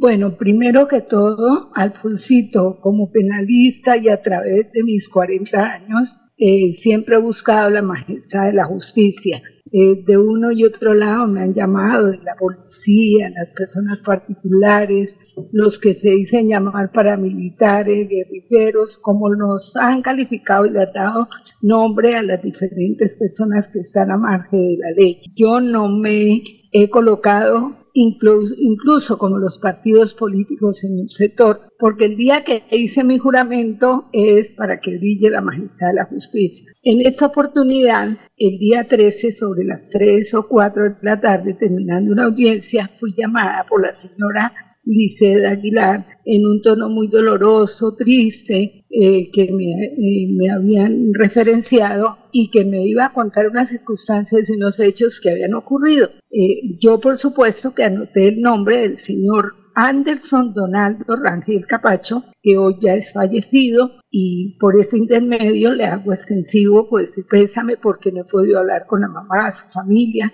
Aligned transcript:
Bueno, 0.00 0.34
primero 0.38 0.88
que 0.88 1.02
todo, 1.02 1.70
Alfonsito, 1.74 2.78
como 2.80 3.12
penalista 3.12 3.98
y 3.98 4.08
a 4.08 4.22
través 4.22 4.72
de 4.72 4.82
mis 4.82 5.10
40 5.10 5.62
años, 5.62 6.18
eh, 6.38 6.72
siempre 6.72 7.16
he 7.16 7.20
buscado 7.20 7.68
la 7.68 7.82
majestad 7.82 8.46
de 8.46 8.54
la 8.54 8.64
justicia. 8.64 9.42
Eh, 9.70 10.02
de 10.06 10.16
uno 10.16 10.52
y 10.52 10.64
otro 10.64 10.94
lado 10.94 11.26
me 11.26 11.42
han 11.42 11.52
llamado, 11.52 12.12
de 12.12 12.16
la 12.24 12.34
policía, 12.34 13.28
las 13.28 13.52
personas 13.52 13.98
particulares, 13.98 15.18
los 15.52 15.78
que 15.78 15.92
se 15.92 16.12
dicen 16.12 16.48
llamar 16.48 16.92
paramilitares, 16.92 18.08
guerrilleros, 18.08 18.96
como 18.96 19.28
nos 19.28 19.76
han 19.76 20.00
calificado 20.00 20.64
y 20.64 20.70
le 20.70 20.80
han 20.80 20.92
dado 20.94 21.28
nombre 21.60 22.16
a 22.16 22.22
las 22.22 22.42
diferentes 22.42 23.16
personas 23.16 23.68
que 23.70 23.80
están 23.80 24.10
a 24.10 24.16
margen 24.16 24.60
de 24.60 24.76
la 24.78 24.90
ley. 24.96 25.20
Yo 25.36 25.60
no 25.60 25.88
me 25.88 26.42
he 26.72 26.88
colocado 26.88 27.79
incluso, 27.94 28.54
incluso 28.58 29.18
como 29.18 29.38
los 29.38 29.58
partidos 29.58 30.14
políticos 30.14 30.84
en 30.84 31.00
un 31.00 31.08
sector, 31.08 31.60
porque 31.78 32.04
el 32.06 32.16
día 32.16 32.44
que 32.44 32.64
hice 32.70 33.04
mi 33.04 33.18
juramento 33.18 34.08
es 34.12 34.54
para 34.54 34.80
que 34.80 34.98
brille 34.98 35.30
la 35.30 35.40
majestad 35.40 35.88
de 35.88 35.94
la 35.94 36.04
justicia. 36.04 36.70
En 36.82 37.00
esta 37.06 37.26
oportunidad, 37.26 38.18
el 38.36 38.58
día 38.58 38.86
13, 38.86 39.32
sobre 39.32 39.64
las 39.64 39.88
3 39.88 40.34
o 40.34 40.48
4 40.48 40.84
de 40.84 40.96
la 41.02 41.20
tarde, 41.20 41.54
terminando 41.54 42.12
una 42.12 42.24
audiencia, 42.24 42.88
fui 42.88 43.14
llamada 43.16 43.66
por 43.68 43.82
la 43.82 43.92
señora 43.92 44.52
Liceda 44.84 45.50
Aguilar 45.50 46.06
en 46.24 46.46
un 46.46 46.62
tono 46.62 46.88
muy 46.88 47.08
doloroso, 47.08 47.94
triste, 47.96 48.84
eh, 48.90 49.30
que 49.32 49.50
me, 49.52 49.70
eh, 49.84 50.28
me, 50.32 50.50
habían 50.50 51.12
referenciado 51.14 52.18
y 52.32 52.50
que 52.50 52.64
me 52.64 52.86
iba 52.86 53.06
a 53.06 53.12
contar 53.12 53.48
unas 53.48 53.68
circunstancias 53.68 54.48
y 54.48 54.54
unos 54.54 54.80
hechos 54.80 55.20
que 55.20 55.30
habían 55.30 55.54
ocurrido. 55.54 56.08
Eh, 56.30 56.76
yo, 56.80 57.00
por 57.00 57.16
supuesto, 57.16 57.74
que 57.74 57.84
anoté 57.84 58.28
el 58.28 58.40
nombre 58.40 58.78
del 58.78 58.96
señor 58.96 59.54
Anderson 59.74 60.52
Donaldo 60.52 61.16
Rangel 61.16 61.64
Capacho, 61.66 62.24
que 62.42 62.56
hoy 62.58 62.76
ya 62.80 62.94
es 62.94 63.12
fallecido, 63.12 63.92
y 64.10 64.58
por 64.58 64.78
este 64.78 64.98
intermedio 64.98 65.72
le 65.72 65.84
hago 65.84 66.12
extensivo, 66.12 66.88
pues, 66.88 67.20
pésame 67.30 67.76
porque 67.76 68.12
no 68.12 68.22
he 68.22 68.24
podido 68.24 68.58
hablar 68.58 68.86
con 68.86 69.00
la 69.00 69.08
mamá, 69.08 69.50
su 69.50 69.68
familia 69.68 70.32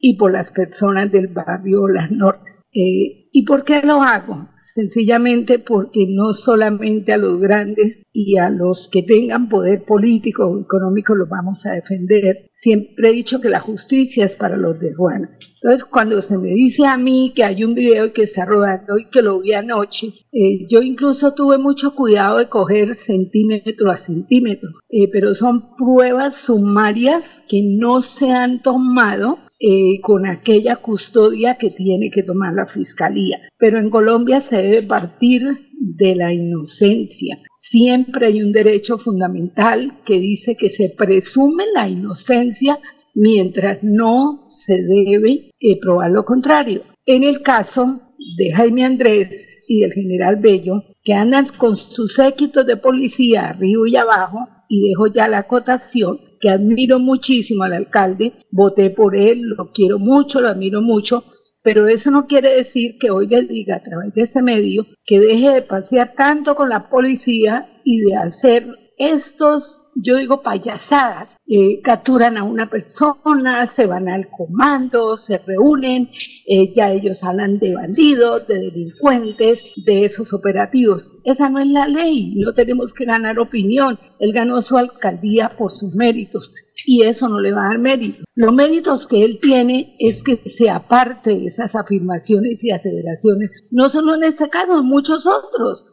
y 0.00 0.16
por 0.16 0.32
las 0.32 0.50
personas 0.50 1.10
del 1.12 1.28
barrio 1.28 1.86
Las 1.88 2.10
Nortes. 2.10 2.56
Eh, 2.74 3.21
¿Y 3.34 3.46
por 3.46 3.64
qué 3.64 3.80
lo 3.80 4.02
hago? 4.02 4.48
Sencillamente 4.58 5.58
porque 5.58 6.06
no 6.06 6.34
solamente 6.34 7.14
a 7.14 7.16
los 7.16 7.40
grandes 7.40 8.04
y 8.12 8.36
a 8.36 8.50
los 8.50 8.90
que 8.92 9.02
tengan 9.02 9.48
poder 9.48 9.84
político 9.84 10.46
o 10.46 10.60
económico 10.60 11.14
los 11.14 11.30
vamos 11.30 11.64
a 11.64 11.72
defender. 11.72 12.50
Siempre 12.52 13.08
he 13.08 13.12
dicho 13.12 13.40
que 13.40 13.48
la 13.48 13.60
justicia 13.60 14.26
es 14.26 14.36
para 14.36 14.58
los 14.58 14.78
de 14.78 14.92
Juana. 14.92 15.30
Entonces, 15.62 15.84
cuando 15.86 16.20
se 16.20 16.36
me 16.36 16.48
dice 16.48 16.84
a 16.86 16.98
mí 16.98 17.32
que 17.34 17.44
hay 17.44 17.64
un 17.64 17.74
video 17.74 18.12
que 18.12 18.22
está 18.22 18.44
rodando 18.44 18.98
y 18.98 19.08
que 19.08 19.22
lo 19.22 19.40
vi 19.40 19.54
anoche, 19.54 20.08
eh, 20.32 20.66
yo 20.68 20.82
incluso 20.82 21.34
tuve 21.34 21.56
mucho 21.56 21.94
cuidado 21.94 22.38
de 22.38 22.48
coger 22.48 22.94
centímetro 22.94 23.90
a 23.90 23.96
centímetro, 23.96 24.68
eh, 24.90 25.08
pero 25.10 25.34
son 25.34 25.76
pruebas 25.76 26.36
sumarias 26.36 27.42
que 27.48 27.62
no 27.62 28.00
se 28.00 28.30
han 28.30 28.60
tomado 28.60 29.38
eh, 29.64 30.00
con 30.00 30.26
aquella 30.26 30.74
custodia 30.74 31.56
que 31.56 31.70
tiene 31.70 32.10
que 32.10 32.24
tomar 32.24 32.52
la 32.52 32.66
fiscalía. 32.66 33.38
Pero 33.58 33.78
en 33.78 33.90
Colombia 33.90 34.40
se 34.40 34.60
debe 34.60 34.82
partir 34.82 35.44
de 35.78 36.16
la 36.16 36.32
inocencia. 36.32 37.38
Siempre 37.56 38.26
hay 38.26 38.42
un 38.42 38.50
derecho 38.50 38.98
fundamental 38.98 40.00
que 40.04 40.18
dice 40.18 40.56
que 40.56 40.68
se 40.68 40.88
presume 40.88 41.62
la 41.72 41.88
inocencia 41.88 42.80
mientras 43.14 43.84
no 43.84 44.46
se 44.48 44.82
debe 44.82 45.52
eh, 45.60 45.78
probar 45.80 46.10
lo 46.10 46.24
contrario. 46.24 46.82
En 47.06 47.22
el 47.22 47.40
caso 47.40 48.00
de 48.36 48.52
Jaime 48.52 48.84
Andrés 48.84 49.62
y 49.68 49.82
del 49.82 49.92
general 49.92 50.40
Bello, 50.40 50.82
que 51.04 51.14
andan 51.14 51.44
con 51.56 51.76
sus 51.76 52.14
séquitos 52.14 52.66
de 52.66 52.78
policía 52.78 53.50
arriba 53.50 53.88
y 53.88 53.94
abajo, 53.94 54.48
y 54.72 54.88
dejo 54.88 55.06
ya 55.06 55.28
la 55.28 55.40
acotación, 55.40 56.18
que 56.40 56.48
admiro 56.48 56.98
muchísimo 56.98 57.62
al 57.62 57.74
alcalde, 57.74 58.32
voté 58.50 58.88
por 58.88 59.14
él, 59.14 59.42
lo 59.42 59.70
quiero 59.70 59.98
mucho, 59.98 60.40
lo 60.40 60.48
admiro 60.48 60.80
mucho, 60.80 61.24
pero 61.62 61.88
eso 61.88 62.10
no 62.10 62.26
quiere 62.26 62.56
decir 62.56 62.96
que 62.98 63.10
hoy 63.10 63.28
le 63.28 63.42
diga 63.42 63.76
a 63.76 63.82
través 63.82 64.14
de 64.14 64.22
ese 64.22 64.42
medio 64.42 64.86
que 65.04 65.20
deje 65.20 65.50
de 65.50 65.60
pasear 65.60 66.14
tanto 66.14 66.54
con 66.54 66.70
la 66.70 66.88
policía 66.88 67.68
y 67.84 68.00
de 68.00 68.16
hacer 68.16 68.66
estos 68.96 69.81
yo 69.94 70.16
digo 70.16 70.42
payasadas, 70.42 71.36
eh, 71.46 71.80
capturan 71.82 72.36
a 72.36 72.44
una 72.44 72.68
persona, 72.68 73.66
se 73.66 73.86
van 73.86 74.08
al 74.08 74.28
comando, 74.28 75.16
se 75.16 75.38
reúnen, 75.38 76.08
eh, 76.46 76.72
ya 76.74 76.92
ellos 76.92 77.22
hablan 77.24 77.58
de 77.58 77.74
bandidos, 77.74 78.46
de 78.46 78.58
delincuentes, 78.58 79.74
de 79.84 80.04
esos 80.04 80.32
operativos. 80.32 81.14
Esa 81.24 81.48
no 81.48 81.58
es 81.58 81.68
la 81.68 81.86
ley, 81.86 82.34
no 82.36 82.52
tenemos 82.54 82.92
que 82.92 83.04
ganar 83.04 83.38
opinión. 83.38 83.98
Él 84.18 84.32
ganó 84.32 84.62
su 84.62 84.78
alcaldía 84.78 85.56
por 85.56 85.70
sus 85.70 85.94
méritos 85.94 86.52
y 86.86 87.02
eso 87.02 87.28
no 87.28 87.40
le 87.40 87.52
va 87.52 87.66
a 87.66 87.68
dar 87.68 87.78
mérito. 87.78 88.24
Los 88.34 88.54
méritos 88.54 89.06
que 89.06 89.24
él 89.24 89.38
tiene 89.40 89.96
es 89.98 90.22
que 90.22 90.36
se 90.48 90.70
aparte 90.70 91.30
de 91.30 91.46
esas 91.46 91.74
afirmaciones 91.76 92.64
y 92.64 92.70
aceleraciones, 92.70 93.50
no 93.70 93.88
solo 93.90 94.14
en 94.14 94.24
este 94.24 94.48
caso, 94.48 94.78
en 94.78 94.86
muchos 94.86 95.26
otros 95.26 95.84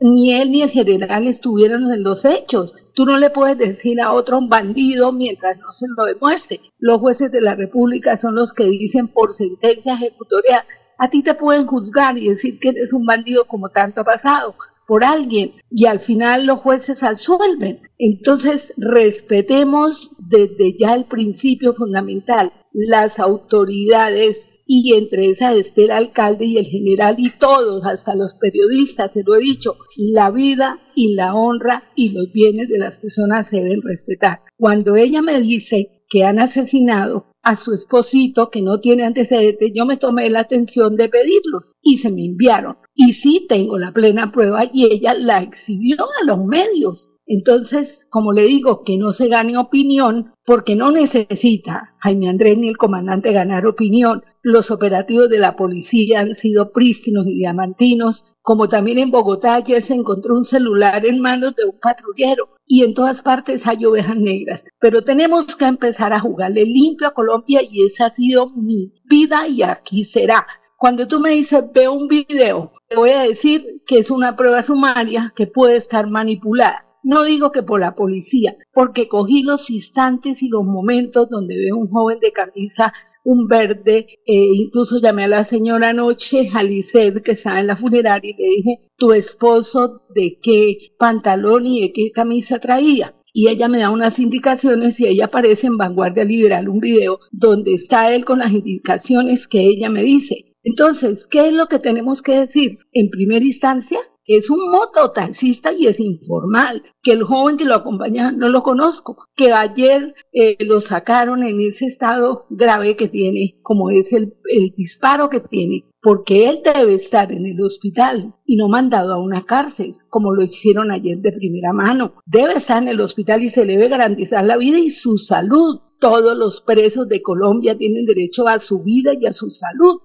ni 0.00 0.34
él 0.34 0.50
ni 0.50 0.62
el 0.62 0.70
general 0.70 1.26
estuvieron 1.26 1.90
en 1.92 2.02
los 2.02 2.24
hechos. 2.24 2.74
Tú 2.94 3.04
no 3.06 3.16
le 3.16 3.30
puedes 3.30 3.58
decir 3.58 4.00
a 4.00 4.12
otro 4.12 4.38
un 4.38 4.48
bandido 4.48 5.12
mientras 5.12 5.58
no 5.58 5.72
se 5.72 5.86
lo 5.96 6.04
demuestre. 6.04 6.60
Los 6.78 7.00
jueces 7.00 7.30
de 7.32 7.40
la 7.40 7.54
República 7.54 8.16
son 8.16 8.34
los 8.34 8.52
que 8.52 8.64
dicen 8.64 9.08
por 9.08 9.32
sentencia 9.34 9.94
ejecutoria, 9.94 10.64
a 10.98 11.10
ti 11.10 11.22
te 11.22 11.34
pueden 11.34 11.66
juzgar 11.66 12.18
y 12.18 12.28
decir 12.28 12.58
que 12.60 12.68
eres 12.68 12.92
un 12.92 13.04
bandido 13.04 13.46
como 13.46 13.68
tanto 13.68 14.02
ha 14.02 14.04
pasado 14.04 14.54
por 14.86 15.02
alguien 15.02 15.52
y 15.70 15.86
al 15.86 16.00
final 16.00 16.46
los 16.46 16.60
jueces 16.60 17.02
absuelven. 17.02 17.80
Entonces 17.98 18.74
respetemos 18.76 20.10
desde 20.18 20.76
ya 20.78 20.94
el 20.94 21.06
principio 21.06 21.72
fundamental. 21.72 22.52
Las 22.72 23.18
autoridades 23.18 24.48
y 24.66 24.94
entre 24.94 25.26
esas 25.30 25.54
esté 25.56 25.84
el 25.84 25.90
alcalde 25.90 26.44
y 26.44 26.58
el 26.58 26.66
general 26.66 27.16
y 27.18 27.30
todos, 27.38 27.84
hasta 27.84 28.14
los 28.14 28.34
periodistas, 28.34 29.12
se 29.12 29.22
lo 29.24 29.34
he 29.34 29.40
dicho, 29.40 29.76
la 29.96 30.30
vida 30.30 30.80
y 30.94 31.14
la 31.14 31.34
honra 31.34 31.84
y 31.94 32.12
los 32.12 32.32
bienes 32.32 32.68
de 32.68 32.78
las 32.78 32.98
personas 32.98 33.48
se 33.48 33.62
deben 33.62 33.82
respetar. 33.82 34.40
Cuando 34.56 34.96
ella 34.96 35.22
me 35.22 35.40
dice 35.40 36.02
que 36.08 36.24
han 36.24 36.38
asesinado 36.38 37.26
a 37.42 37.56
su 37.56 37.72
esposito 37.74 38.50
que 38.50 38.62
no 38.62 38.80
tiene 38.80 39.04
antecedentes, 39.04 39.70
yo 39.74 39.84
me 39.84 39.98
tomé 39.98 40.30
la 40.30 40.40
atención 40.40 40.96
de 40.96 41.08
pedirlos 41.08 41.74
y 41.82 41.98
se 41.98 42.10
me 42.10 42.24
enviaron. 42.24 42.76
Y 42.94 43.12
sí 43.12 43.46
tengo 43.48 43.78
la 43.78 43.92
plena 43.92 44.32
prueba 44.32 44.64
y 44.72 44.86
ella 44.86 45.14
la 45.14 45.42
exhibió 45.42 45.96
a 46.00 46.24
los 46.26 46.44
medios. 46.46 47.10
Entonces, 47.26 48.06
como 48.10 48.32
le 48.32 48.42
digo, 48.42 48.82
que 48.84 48.96
no 48.98 49.12
se 49.12 49.28
gane 49.28 49.56
opinión, 49.56 50.32
porque 50.44 50.76
no 50.76 50.90
necesita 50.90 51.94
Jaime 51.98 52.28
Andrés 52.28 52.58
ni 52.58 52.68
el 52.68 52.76
comandante 52.76 53.32
ganar 53.32 53.66
opinión. 53.66 54.22
Los 54.46 54.70
operativos 54.70 55.30
de 55.30 55.38
la 55.38 55.56
policía 55.56 56.20
han 56.20 56.34
sido 56.34 56.70
prístinos 56.70 57.26
y 57.26 57.38
diamantinos, 57.38 58.34
como 58.42 58.68
también 58.68 58.98
en 58.98 59.10
Bogotá 59.10 59.54
ayer 59.54 59.80
se 59.80 59.94
encontró 59.94 60.34
un 60.34 60.44
celular 60.44 61.06
en 61.06 61.18
manos 61.22 61.56
de 61.56 61.64
un 61.64 61.78
patrullero 61.80 62.50
y 62.66 62.82
en 62.84 62.92
todas 62.92 63.22
partes 63.22 63.66
hay 63.66 63.86
ovejas 63.86 64.18
negras. 64.18 64.62
Pero 64.78 65.00
tenemos 65.00 65.56
que 65.56 65.64
empezar 65.64 66.12
a 66.12 66.20
jugarle 66.20 66.66
limpio 66.66 67.08
a 67.08 67.14
Colombia 67.14 67.62
y 67.62 67.86
esa 67.86 68.04
ha 68.04 68.10
sido 68.10 68.50
mi 68.50 68.92
vida 69.06 69.48
y 69.48 69.62
aquí 69.62 70.04
será. 70.04 70.46
Cuando 70.76 71.08
tú 71.08 71.20
me 71.20 71.30
dices, 71.30 71.64
veo 71.72 71.94
un 71.94 72.06
video, 72.06 72.72
te 72.86 72.96
voy 72.96 73.12
a 73.12 73.22
decir 73.22 73.62
que 73.86 73.96
es 73.96 74.10
una 74.10 74.36
prueba 74.36 74.62
sumaria 74.62 75.32
que 75.34 75.46
puede 75.46 75.76
estar 75.76 76.06
manipulada. 76.10 76.84
No 77.02 77.22
digo 77.22 77.50
que 77.50 77.62
por 77.62 77.80
la 77.80 77.94
policía, 77.94 78.56
porque 78.74 79.08
cogí 79.08 79.42
los 79.42 79.70
instantes 79.70 80.42
y 80.42 80.48
los 80.48 80.64
momentos 80.64 81.28
donde 81.30 81.56
veo 81.56 81.76
un 81.76 81.90
joven 81.90 82.18
de 82.18 82.32
camisa, 82.32 82.92
un 83.24 83.48
verde, 83.48 84.06
eh, 84.26 84.48
incluso 84.54 85.00
llamé 85.00 85.24
a 85.24 85.28
la 85.28 85.44
señora 85.44 85.88
anoche, 85.88 86.50
Alicet, 86.54 87.22
que 87.22 87.32
estaba 87.32 87.60
en 87.60 87.66
la 87.66 87.76
funeraria, 87.76 88.30
y 88.36 88.42
le 88.42 88.48
dije, 88.56 88.78
tu 88.96 89.12
esposo 89.12 90.02
de 90.14 90.38
qué 90.40 90.92
pantalón 90.98 91.66
y 91.66 91.80
de 91.80 91.92
qué 91.92 92.10
camisa 92.12 92.58
traía 92.58 93.14
y 93.36 93.48
ella 93.48 93.68
me 93.68 93.80
da 93.80 93.90
unas 93.90 94.20
indicaciones 94.20 95.00
y 95.00 95.08
ella 95.08 95.24
aparece 95.24 95.66
en 95.66 95.76
Vanguardia 95.76 96.22
Liberal 96.22 96.68
un 96.68 96.78
video 96.78 97.18
donde 97.32 97.74
está 97.74 98.14
él 98.14 98.24
con 98.24 98.38
las 98.38 98.52
indicaciones 98.52 99.48
que 99.48 99.60
ella 99.60 99.90
me 99.90 100.04
dice. 100.04 100.54
Entonces, 100.62 101.26
¿qué 101.26 101.48
es 101.48 101.52
lo 101.52 101.66
que 101.66 101.80
tenemos 101.80 102.22
que 102.22 102.38
decir? 102.38 102.78
En 102.92 103.10
primera 103.10 103.44
instancia, 103.44 103.98
es 104.26 104.50
un 104.50 104.70
mototaxista 104.70 105.72
y 105.72 105.86
es 105.86 106.00
informal, 106.00 106.82
que 107.02 107.12
el 107.12 107.24
joven 107.24 107.56
que 107.56 107.64
lo 107.64 107.74
acompaña 107.74 108.32
no 108.32 108.48
lo 108.48 108.62
conozco, 108.62 109.26
que 109.36 109.52
ayer 109.52 110.14
eh, 110.32 110.56
lo 110.60 110.80
sacaron 110.80 111.42
en 111.42 111.60
ese 111.60 111.86
estado 111.86 112.46
grave 112.50 112.96
que 112.96 113.08
tiene, 113.08 113.58
como 113.62 113.90
es 113.90 114.12
el, 114.12 114.34
el 114.50 114.72
disparo 114.76 115.28
que 115.28 115.40
tiene, 115.40 115.84
porque 116.04 116.50
él 116.50 116.60
debe 116.62 116.94
estar 116.94 117.32
en 117.32 117.46
el 117.46 117.60
hospital 117.62 118.34
y 118.44 118.56
no 118.56 118.68
mandado 118.68 119.14
a 119.14 119.18
una 119.18 119.46
cárcel, 119.46 119.96
como 120.10 120.34
lo 120.34 120.42
hicieron 120.42 120.90
ayer 120.90 121.16
de 121.18 121.32
primera 121.32 121.72
mano. 121.72 122.16
Debe 122.26 122.54
estar 122.54 122.82
en 122.82 122.88
el 122.88 123.00
hospital 123.00 123.42
y 123.42 123.48
se 123.48 123.64
le 123.64 123.72
debe 123.72 123.88
garantizar 123.88 124.44
la 124.44 124.58
vida 124.58 124.78
y 124.78 124.90
su 124.90 125.16
salud. 125.16 125.80
Todos 126.00 126.36
los 126.36 126.60
presos 126.60 127.08
de 127.08 127.22
Colombia 127.22 127.78
tienen 127.78 128.04
derecho 128.04 128.46
a 128.46 128.58
su 128.58 128.82
vida 128.82 129.12
y 129.18 129.24
a 129.24 129.32
su 129.32 129.50
salud. 129.50 129.96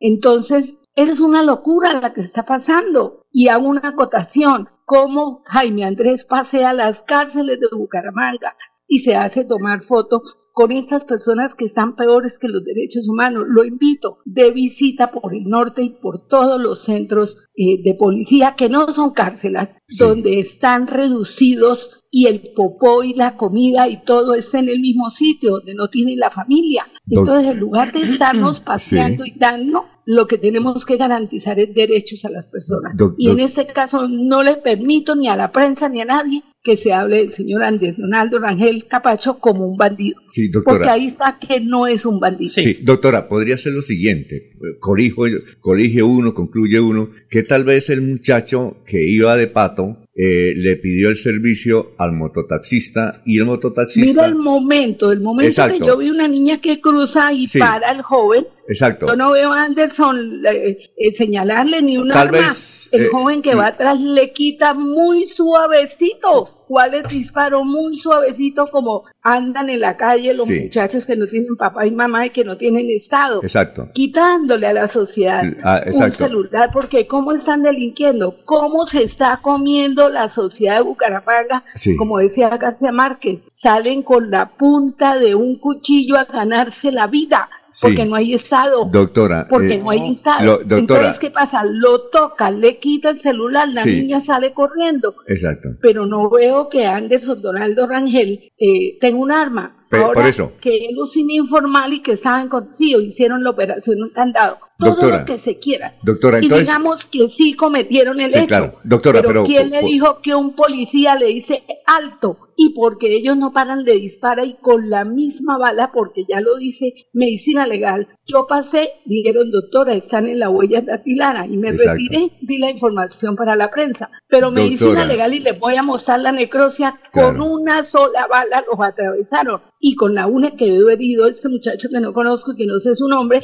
Entonces, 0.00 0.76
esa 0.94 1.12
es 1.12 1.20
una 1.20 1.42
locura 1.42 2.00
la 2.00 2.12
que 2.12 2.20
está 2.20 2.44
pasando. 2.44 3.24
Y 3.32 3.48
hago 3.48 3.68
una 3.68 3.88
acotación, 3.88 4.68
cómo 4.84 5.42
Jaime 5.46 5.84
Andrés 5.84 6.24
pasea 6.24 6.72
las 6.72 7.02
cárceles 7.02 7.60
de 7.60 7.66
Bucaramanga 7.72 8.56
y 8.86 9.00
se 9.00 9.16
hace 9.16 9.44
tomar 9.44 9.82
foto 9.82 10.22
con 10.56 10.72
estas 10.72 11.04
personas 11.04 11.54
que 11.54 11.66
están 11.66 11.96
peores 11.96 12.38
que 12.38 12.48
los 12.48 12.64
derechos 12.64 13.06
humanos. 13.10 13.44
Lo 13.46 13.62
invito 13.62 14.20
de 14.24 14.50
visita 14.52 15.10
por 15.10 15.34
el 15.34 15.44
norte 15.44 15.82
y 15.82 15.90
por 15.90 16.28
todos 16.28 16.58
los 16.58 16.82
centros 16.82 17.36
eh, 17.54 17.82
de 17.84 17.92
policía 17.92 18.54
que 18.56 18.70
no 18.70 18.88
son 18.88 19.10
cárceles, 19.12 19.68
donde 19.98 20.38
están 20.38 20.86
reducidos 20.86 22.04
y 22.10 22.24
el 22.24 22.54
popó 22.54 23.04
y 23.04 23.12
la 23.12 23.36
comida 23.36 23.86
y 23.86 24.02
todo 24.02 24.34
está 24.34 24.58
en 24.58 24.70
el 24.70 24.80
mismo 24.80 25.10
sitio, 25.10 25.56
donde 25.56 25.74
no 25.74 25.88
tienen 25.88 26.18
la 26.18 26.30
familia. 26.30 26.86
Entonces, 27.06 27.50
en 27.50 27.60
lugar 27.60 27.92
de 27.92 28.00
estarnos 28.00 28.60
paseando 28.64 29.26
y 29.26 29.38
dando, 29.38 29.84
lo 30.06 30.26
que 30.26 30.38
tenemos 30.38 30.86
que 30.86 30.96
garantizar 30.96 31.58
es 31.58 31.74
derechos 31.74 32.24
a 32.24 32.30
las 32.30 32.48
personas. 32.48 32.96
y 33.18 33.28
en 33.28 33.40
este 33.40 33.66
caso 33.66 34.08
no 34.08 34.42
le 34.42 34.56
permito 34.56 35.16
ni 35.16 35.28
a 35.28 35.36
la 35.36 35.52
prensa 35.52 35.90
ni 35.90 36.00
a 36.00 36.06
nadie 36.06 36.42
que 36.66 36.74
se 36.74 36.92
hable 36.92 37.18
del 37.18 37.30
señor 37.30 37.62
Andrés 37.62 37.96
Donaldo 37.96 38.40
Rangel 38.40 38.86
Capacho 38.88 39.38
como 39.38 39.68
un 39.68 39.76
bandido. 39.76 40.20
Sí, 40.26 40.48
doctora. 40.48 40.78
Porque 40.78 40.90
ahí 40.90 41.06
está 41.06 41.38
que 41.38 41.60
no 41.60 41.86
es 41.86 42.04
un 42.04 42.18
bandido. 42.18 42.52
Sí, 42.52 42.78
doctora, 42.82 43.28
podría 43.28 43.56
ser 43.56 43.74
lo 43.74 43.82
siguiente. 43.82 44.50
colige 44.80 46.02
uno, 46.02 46.34
concluye 46.34 46.80
uno, 46.80 47.10
que 47.30 47.44
tal 47.44 47.62
vez 47.62 47.88
el 47.88 48.00
muchacho 48.00 48.78
que 48.84 49.00
iba 49.08 49.36
de 49.36 49.46
pato 49.46 50.06
eh, 50.16 50.54
le 50.56 50.74
pidió 50.76 51.08
el 51.10 51.16
servicio 51.16 51.92
al 51.98 52.14
mototaxista 52.14 53.22
y 53.24 53.38
el 53.38 53.44
mototaxista... 53.44 54.04
Mira 54.04 54.26
el 54.26 54.34
momento, 54.34 55.12
el 55.12 55.20
momento 55.20 55.68
que 55.68 55.78
yo 55.78 55.96
vi 55.98 56.10
una 56.10 56.26
niña 56.26 56.60
que 56.60 56.80
cruza 56.80 57.32
y 57.32 57.46
para 57.46 57.92
el 57.92 58.02
joven. 58.02 58.44
Exacto. 58.66 59.06
Yo 59.06 59.14
no 59.14 59.30
veo 59.30 59.52
a 59.52 59.62
Anderson 59.62 60.44
eh, 60.44 60.78
eh, 60.96 61.10
señalarle 61.12 61.80
ni 61.80 61.96
una 61.96 62.14
Tal 62.14 62.30
vez 62.32 62.75
el 62.92 63.04
eh, 63.04 63.08
joven 63.10 63.42
que 63.42 63.54
va 63.54 63.68
atrás 63.68 64.00
le 64.00 64.32
quita 64.32 64.74
muy 64.74 65.26
suavecito. 65.26 66.50
¿Cuál 66.66 66.94
es 66.94 67.08
disparo? 67.08 67.64
Muy 67.64 67.96
suavecito 67.96 68.66
como 68.66 69.04
andan 69.22 69.70
en 69.70 69.80
la 69.80 69.96
calle 69.96 70.34
los 70.34 70.48
muchachos 70.48 71.06
que 71.06 71.14
no 71.14 71.28
tienen 71.28 71.56
papá 71.56 71.86
y 71.86 71.92
mamá 71.92 72.26
y 72.26 72.30
que 72.30 72.44
no 72.44 72.56
tienen 72.56 72.90
estado. 72.90 73.40
Exacto. 73.42 73.88
Quitándole 73.94 74.66
a 74.66 74.72
la 74.72 74.88
sociedad 74.88 75.44
ah, 75.62 75.82
un 75.92 76.10
celular 76.10 76.70
porque 76.72 77.06
cómo 77.06 77.32
están 77.32 77.62
delinquiendo, 77.62 78.44
cómo 78.44 78.84
se 78.84 79.04
está 79.04 79.38
comiendo 79.42 80.08
la 80.08 80.26
sociedad 80.26 80.76
de 80.76 80.82
Bucaramanga, 80.82 81.62
como 81.98 82.18
decía 82.18 82.48
García 82.56 82.90
Márquez, 82.90 83.44
salen 83.52 84.02
con 84.02 84.30
la 84.30 84.56
punta 84.56 85.18
de 85.18 85.36
un 85.36 85.58
cuchillo 85.58 86.16
a 86.16 86.24
ganarse 86.24 86.90
la 86.90 87.06
vida 87.06 87.48
porque 87.80 88.04
no 88.04 88.14
hay 88.14 88.34
Estado. 88.34 88.84
Doctora. 88.90 89.46
Porque 89.48 89.74
eh, 89.74 89.78
no 89.78 89.90
hay 89.90 90.10
Estado. 90.10 90.60
Entonces, 90.68 91.18
¿qué 91.18 91.30
pasa? 91.30 91.62
Lo 91.64 92.08
toca, 92.08 92.50
le 92.50 92.78
quita 92.78 93.10
el 93.10 93.20
celular, 93.20 93.68
la 93.68 93.84
niña 93.84 94.20
sale 94.20 94.52
corriendo. 94.52 95.14
Exacto. 95.26 95.70
Pero 95.80 96.06
no 96.06 96.30
veo 96.30 96.68
que 96.68 96.86
Anderson 96.86 97.40
Donaldo 97.40 97.86
Rangel 97.86 98.52
eh, 98.58 98.98
tenga 99.00 99.18
un 99.18 99.32
arma. 99.32 99.85
Por 99.90 100.26
eso. 100.26 100.52
Que 100.60 100.86
él 100.86 100.96
sin 101.06 101.30
informal 101.30 101.92
y 101.92 102.02
que 102.02 102.12
estaban 102.12 102.48
con 102.48 102.70
sí, 102.70 102.94
o 102.94 103.00
hicieron 103.00 103.44
la 103.44 103.50
operación 103.50 104.02
un 104.02 104.10
candado. 104.10 104.58
Todo 104.78 105.10
lo 105.10 105.24
que 105.24 105.38
se 105.38 105.58
quiera. 105.58 105.94
Doctora, 106.02 106.38
y 106.38 106.48
digamos 106.48 107.06
que 107.06 107.28
sí 107.28 107.54
cometieron 107.54 108.20
el 108.20 108.34
hecho. 108.34 108.46
Claro. 108.46 108.78
Doctora, 108.84 109.22
pero, 109.22 109.44
¿quién 109.44 109.70
le 109.70 109.80
dijo 109.80 110.20
que 110.20 110.34
un 110.34 110.54
policía 110.54 111.14
le 111.14 111.26
dice 111.26 111.64
alto? 111.86 112.46
y 112.56 112.70
porque 112.70 113.14
ellos 113.14 113.36
no 113.36 113.52
paran 113.52 113.84
de 113.84 113.94
disparar 113.94 114.46
y 114.46 114.54
con 114.54 114.88
la 114.88 115.04
misma 115.04 115.58
bala, 115.58 115.92
porque 115.92 116.24
ya 116.26 116.40
lo 116.40 116.56
dice 116.56 116.94
medicina 117.12 117.66
legal, 117.66 118.08
yo 118.24 118.46
pasé, 118.46 118.94
dijeron 119.04 119.50
doctora, 119.50 119.94
están 119.94 120.26
en 120.26 120.38
la 120.40 120.48
huella 120.48 120.80
dactilar 120.80 121.48
y 121.50 121.56
me 121.56 121.72
retiré, 121.72 122.30
di 122.40 122.58
la 122.58 122.70
información 122.70 123.36
para 123.36 123.56
la 123.56 123.70
prensa, 123.70 124.10
pero 124.28 124.50
medicina 124.50 125.04
legal 125.04 125.34
y 125.34 125.40
les 125.40 125.58
voy 125.58 125.76
a 125.76 125.82
mostrar 125.82 126.20
la 126.20 126.32
necrosia, 126.32 126.98
con 127.12 127.40
una 127.40 127.82
sola 127.82 128.26
bala 128.26 128.64
los 128.70 128.80
atravesaron 128.80 129.60
y 129.78 129.94
con 129.94 130.14
la 130.14 130.26
una 130.26 130.56
quedó 130.56 130.88
herido 130.90 131.26
este 131.26 131.48
muchacho 131.48 131.88
que 131.90 132.00
no 132.00 132.12
conozco 132.12 132.54
que 132.56 132.66
no 132.66 132.78
sé 132.78 132.96
su 132.96 133.08
nombre 133.08 133.40